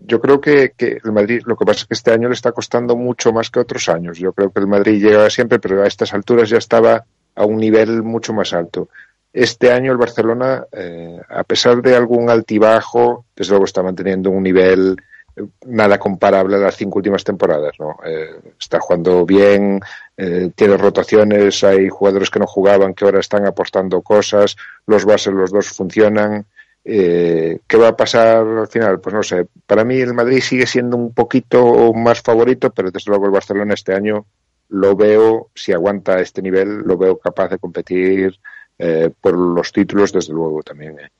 [0.04, 2.52] Yo creo que, que, el Madrid, lo que pasa es que este año le está
[2.52, 4.18] costando mucho más que otros años.
[4.18, 7.04] Yo creo que el Madrid llegaba siempre, pero a estas alturas ya estaba
[7.34, 8.90] a un nivel mucho más alto.
[9.32, 14.42] Este año el Barcelona, eh, a pesar de algún altibajo, desde luego está manteniendo un
[14.42, 14.96] nivel
[15.36, 17.72] eh, nada comparable a las cinco últimas temporadas.
[17.78, 17.96] ¿no?
[18.04, 19.80] Eh, está jugando bien,
[20.16, 24.56] eh, tiene rotaciones, hay jugadores que no jugaban que ahora están aportando cosas,
[24.86, 26.44] los bases los dos funcionan.
[26.84, 29.00] Eh, ¿Qué va a pasar al final?
[29.00, 29.46] Pues no sé.
[29.66, 33.74] Para mí el Madrid sigue siendo un poquito más favorito, pero desde luego el Barcelona
[33.74, 34.26] este año
[34.68, 38.38] lo veo, si aguanta este nivel, lo veo capaz de competir
[38.78, 40.96] eh, por los títulos, desde luego también.
[41.00, 41.10] Eh.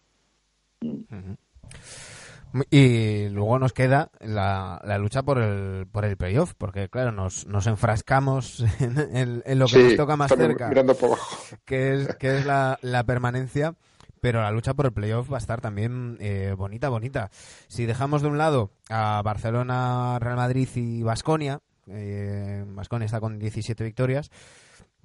[2.71, 7.47] Y luego nos queda la, la, lucha por el, por el playoff, porque claro, nos,
[7.47, 11.57] nos enfrascamos en, en, en lo que sí, nos toca más cerca, mirando por abajo.
[11.65, 13.75] que es, que es la, la permanencia
[14.21, 17.31] pero la lucha por el playoff va a estar también eh, bonita, bonita.
[17.69, 23.83] Si dejamos de un lado a Barcelona, Real Madrid y Basconia, Basconia está con 17
[23.83, 24.31] victorias,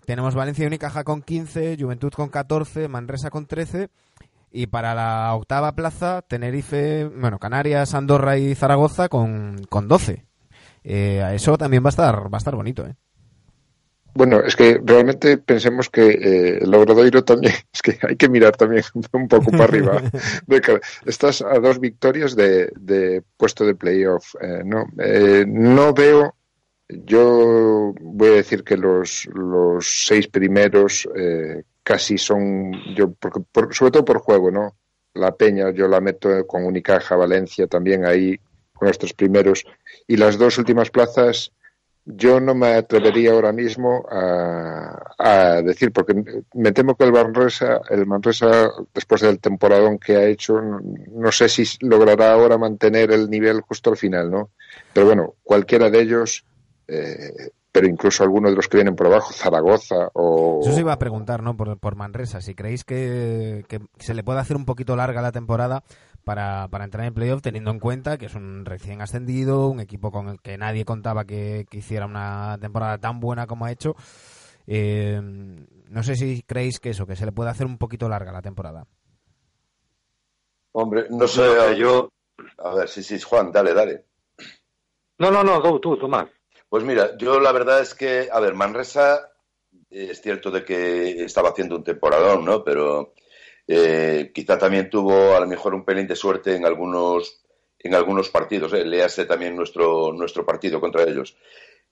[0.06, 3.90] tenemos Valencia y Unicaja con 15, Juventud con 14, Manresa con 13
[4.52, 10.26] y para la octava plaza Tenerife, bueno, Canarias, Andorra y Zaragoza con, con 12.
[10.84, 12.96] Eh, eso también va a estar va a estar bonito, ¿eh?
[14.16, 18.56] Bueno, es que realmente pensemos que eh, el Obradoiro también, es que hay que mirar
[18.56, 20.02] también un poco para arriba.
[21.06, 24.34] Estás a dos victorias de, de puesto de playoff.
[24.40, 26.34] Eh, no, eh, no veo,
[26.88, 33.76] yo voy a decir que los, los seis primeros eh, casi son, yo porque, por,
[33.76, 34.78] sobre todo por juego, ¿no?
[35.14, 38.40] La Peña yo la meto con Unicaja, Valencia también ahí
[38.74, 39.66] con los tres primeros.
[40.08, 41.52] Y las dos últimas plazas
[42.06, 46.14] yo no me atrevería ahora mismo a, a, decir, porque
[46.54, 51.50] me temo que el Manresa, el Manresa, después del temporadón que ha hecho, no sé
[51.50, 54.52] si logrará ahora mantener el nivel justo al final, ¿no?
[54.94, 56.46] Pero bueno, cualquiera de ellos,
[56.88, 60.60] eh, pero incluso algunos de los que vienen por abajo, Zaragoza o...
[60.62, 61.58] Eso se iba a preguntar, ¿no?
[61.58, 63.66] Por, por Manresa, si creéis que
[63.98, 65.84] se le puede hacer un poquito larga la temporada
[66.26, 70.12] para, para entrar en playoff, teniendo en cuenta que es un recién ascendido, un equipo
[70.12, 73.96] con el que nadie contaba que, que hiciera una temporada tan buena como ha hecho.
[74.68, 78.34] Eh, no sé si creéis que eso, que se le puede hacer un poquito larga
[78.34, 78.86] la temporada.
[80.74, 82.10] Hombre, no sé, no, yo...
[82.58, 84.04] A ver, sí, sí, Juan, dale, dale.
[85.20, 86.28] No, no, no, tú, tú, Tomás.
[86.68, 89.32] Pues mira, yo la verdad es que, a ver, Manresa
[89.90, 92.64] es cierto de que estaba haciendo un temporadón, ¿no?
[92.64, 93.14] Pero
[93.68, 97.46] eh, quizá también tuvo a lo mejor un pelín de suerte en algunos
[97.86, 101.38] en algunos partidos, eh, léase también nuestro, nuestro partido contra ellos.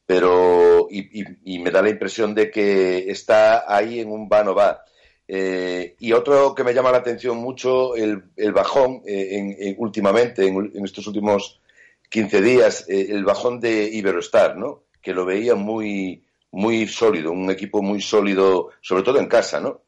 [0.06, 4.84] Pero, y, me da la impresión de que está ahí en un va no va.
[5.28, 9.76] Eh, y otro que me llama la atención mucho, el, el bajón eh, en, en,
[9.78, 11.62] últimamente, en, en, estos últimos
[12.10, 14.84] 15 días, el bajón de Iberostar, ¿no?
[15.00, 19.82] Que lo veía muy, muy sólido, un equipo muy sólido, sobre todo en casa, ¿no?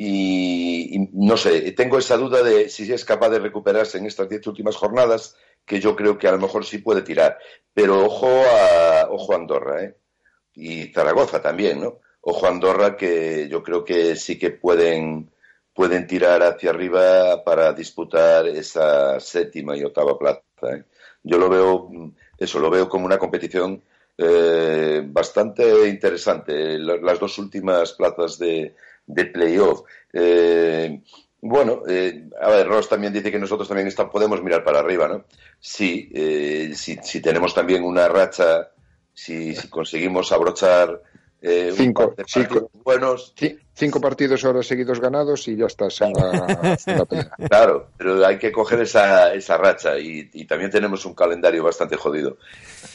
[0.00, 4.46] Y, no sé, tengo esa duda de si es capaz de recuperarse en estas diez
[4.46, 5.34] últimas jornadas,
[5.64, 7.36] que yo creo que a lo mejor sí puede tirar.
[7.74, 9.96] Pero ojo a, ojo Andorra, ¿eh?
[10.54, 11.98] Y Zaragoza también, ¿no?
[12.20, 15.32] Ojo a Andorra, que yo creo que sí que pueden,
[15.74, 20.42] pueden tirar hacia arriba para disputar esa séptima y octava plaza.
[20.62, 20.84] ¿eh?
[21.24, 21.90] Yo lo veo,
[22.38, 23.82] eso, lo veo como una competición
[24.16, 26.78] eh, bastante interesante.
[26.78, 28.76] Las dos últimas plazas de,
[29.08, 29.82] de playoff.
[30.12, 31.00] Eh,
[31.40, 35.08] bueno, eh, a ver, Ross también dice que nosotros también está, podemos mirar para arriba,
[35.08, 35.24] ¿no?
[35.58, 38.70] Sí, eh, si, si, tenemos también una racha,
[39.12, 41.02] si, si conseguimos abrochar
[41.40, 43.32] eh, cinco, cinco, buenos.
[43.72, 47.30] Cinco partidos ahora seguidos ganados y ya estás en la, en la pelea.
[47.48, 51.96] Claro, pero hay que coger esa, esa racha y, y, también tenemos un calendario bastante
[51.96, 52.38] jodido.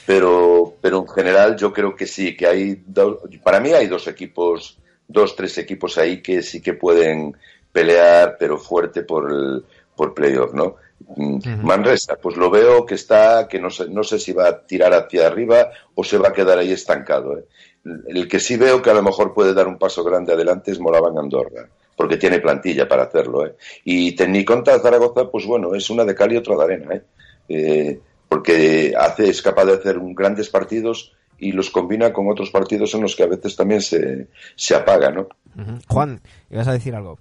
[0.05, 4.07] Pero, pero en general yo creo que sí, que hay dos, para mí hay dos
[4.07, 4.77] equipos
[5.07, 7.35] dos, tres equipos ahí que sí que pueden
[7.71, 9.63] pelear, pero fuerte por el
[9.95, 10.75] por playoff, ¿no?
[11.05, 11.61] Uh -huh.
[11.61, 14.93] Manresa, pues lo veo que está, que no sé, no sé si va a tirar
[14.93, 17.37] hacia arriba o se va a quedar ahí estancado.
[17.37, 17.45] ¿eh?
[18.07, 20.79] El que sí veo que a lo mejor puede dar un paso grande adelante es
[20.79, 23.45] Moraban Andorra, porque tiene plantilla para hacerlo.
[23.45, 23.55] ¿eh?
[23.83, 27.01] Y Tecniconta Zaragoza, pues bueno, es una de cal y otra de arena, ¿eh?
[27.49, 27.99] eh
[28.29, 31.13] porque hace, es capaz de hacer un, grandes partidos
[31.43, 35.11] y los combina con otros partidos en los que a veces también se, se apaga,
[35.11, 35.21] ¿no?
[35.55, 35.81] Uh -huh.
[35.87, 37.17] Juan, ¿ibas a decir algo?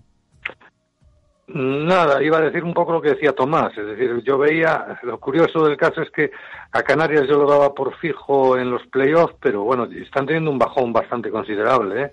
[1.55, 3.77] Nada, iba a decir un poco lo que decía Tomás.
[3.77, 6.31] Es decir, yo veía, lo curioso del caso es que
[6.71, 10.59] a Canarias yo lo daba por fijo en los playoffs, pero bueno, están teniendo un
[10.59, 12.05] bajón bastante considerable.
[12.05, 12.13] ¿eh?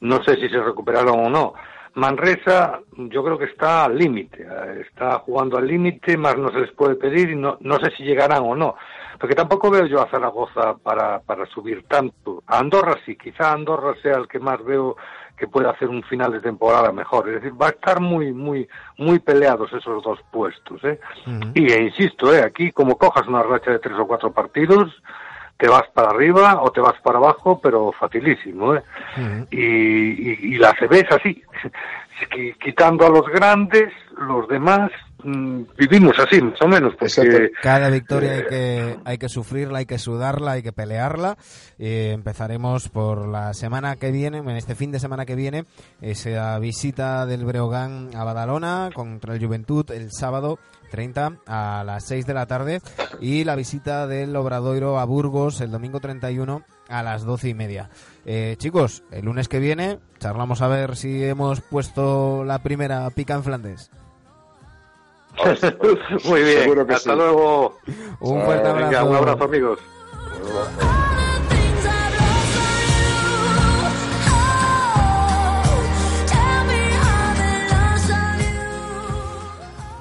[0.00, 1.54] No sé si se recuperaron o no.
[1.94, 4.46] Manresa, yo creo que está al límite,
[4.80, 8.04] está jugando al límite, más no se les puede pedir y no, no sé si
[8.04, 8.76] llegarán o no.
[9.20, 12.42] Porque tampoco veo yo a Zaragoza para, para subir tanto.
[12.46, 14.96] A Andorra sí, quizá Andorra sea el que más veo
[15.36, 17.28] que puede hacer un final de temporada mejor.
[17.28, 18.66] Es decir, va a estar muy, muy,
[18.98, 20.82] muy peleados esos dos puestos.
[20.84, 20.98] ¿eh?
[21.54, 22.42] Y e insisto, ¿eh?
[22.42, 24.90] aquí como cojas una racha de tres o cuatro partidos,
[25.58, 28.74] te vas para arriba o te vas para abajo, pero facilísimo.
[28.74, 28.82] ¿eh?
[29.50, 31.42] y, y, y la CB es así.
[32.30, 34.90] Qui- Quitando a los grandes, los demás
[35.24, 36.94] vivimos así, más o menos.
[36.94, 37.60] Porque, Exacto.
[37.62, 41.36] Cada victoria hay que, hay que sufrirla, hay que sudarla, hay que pelearla.
[41.78, 45.64] Eh, empezaremos por la semana que viene, en este fin de semana que viene,
[46.00, 50.58] esa visita del Breogán a Badalona contra el Juventud el sábado
[50.90, 52.80] 30 a las 6 de la tarde
[53.20, 57.90] y la visita del Obradoiro a Burgos el domingo 31 a las 12 y media.
[58.26, 63.34] Eh, chicos, el lunes que viene charlamos a ver si hemos puesto la primera pica
[63.34, 63.90] en Flandes.
[66.24, 67.16] Muy bien, Seguro que hasta sí.
[67.16, 67.78] luego.
[68.20, 68.90] Un fuerte abrazo.
[68.90, 69.78] Venga, un abrazo, amigos.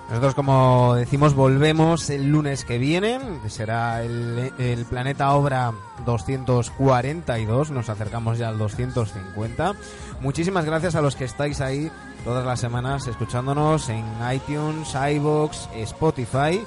[0.09, 3.19] Nosotros, como decimos, volvemos el lunes que viene.
[3.47, 5.71] Será el, el Planeta Obra
[6.05, 7.69] 242.
[7.69, 9.73] Nos acercamos ya al 250.
[10.19, 11.91] Muchísimas gracias a los que estáis ahí
[12.23, 16.63] todas las semanas escuchándonos en iTunes, iBox, Spotify.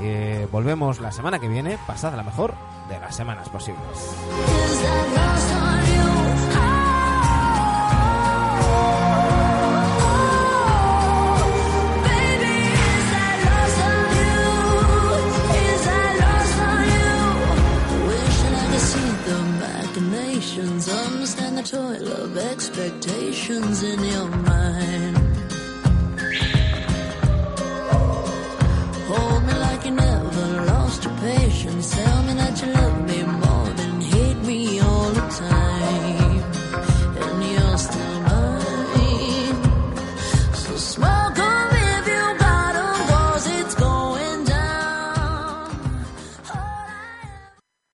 [0.00, 1.78] Eh, volvemos la semana que viene.
[1.86, 2.54] Pasad la mejor
[2.88, 3.82] de las semanas posibles.
[21.72, 25.01] toil of expectations in your mind.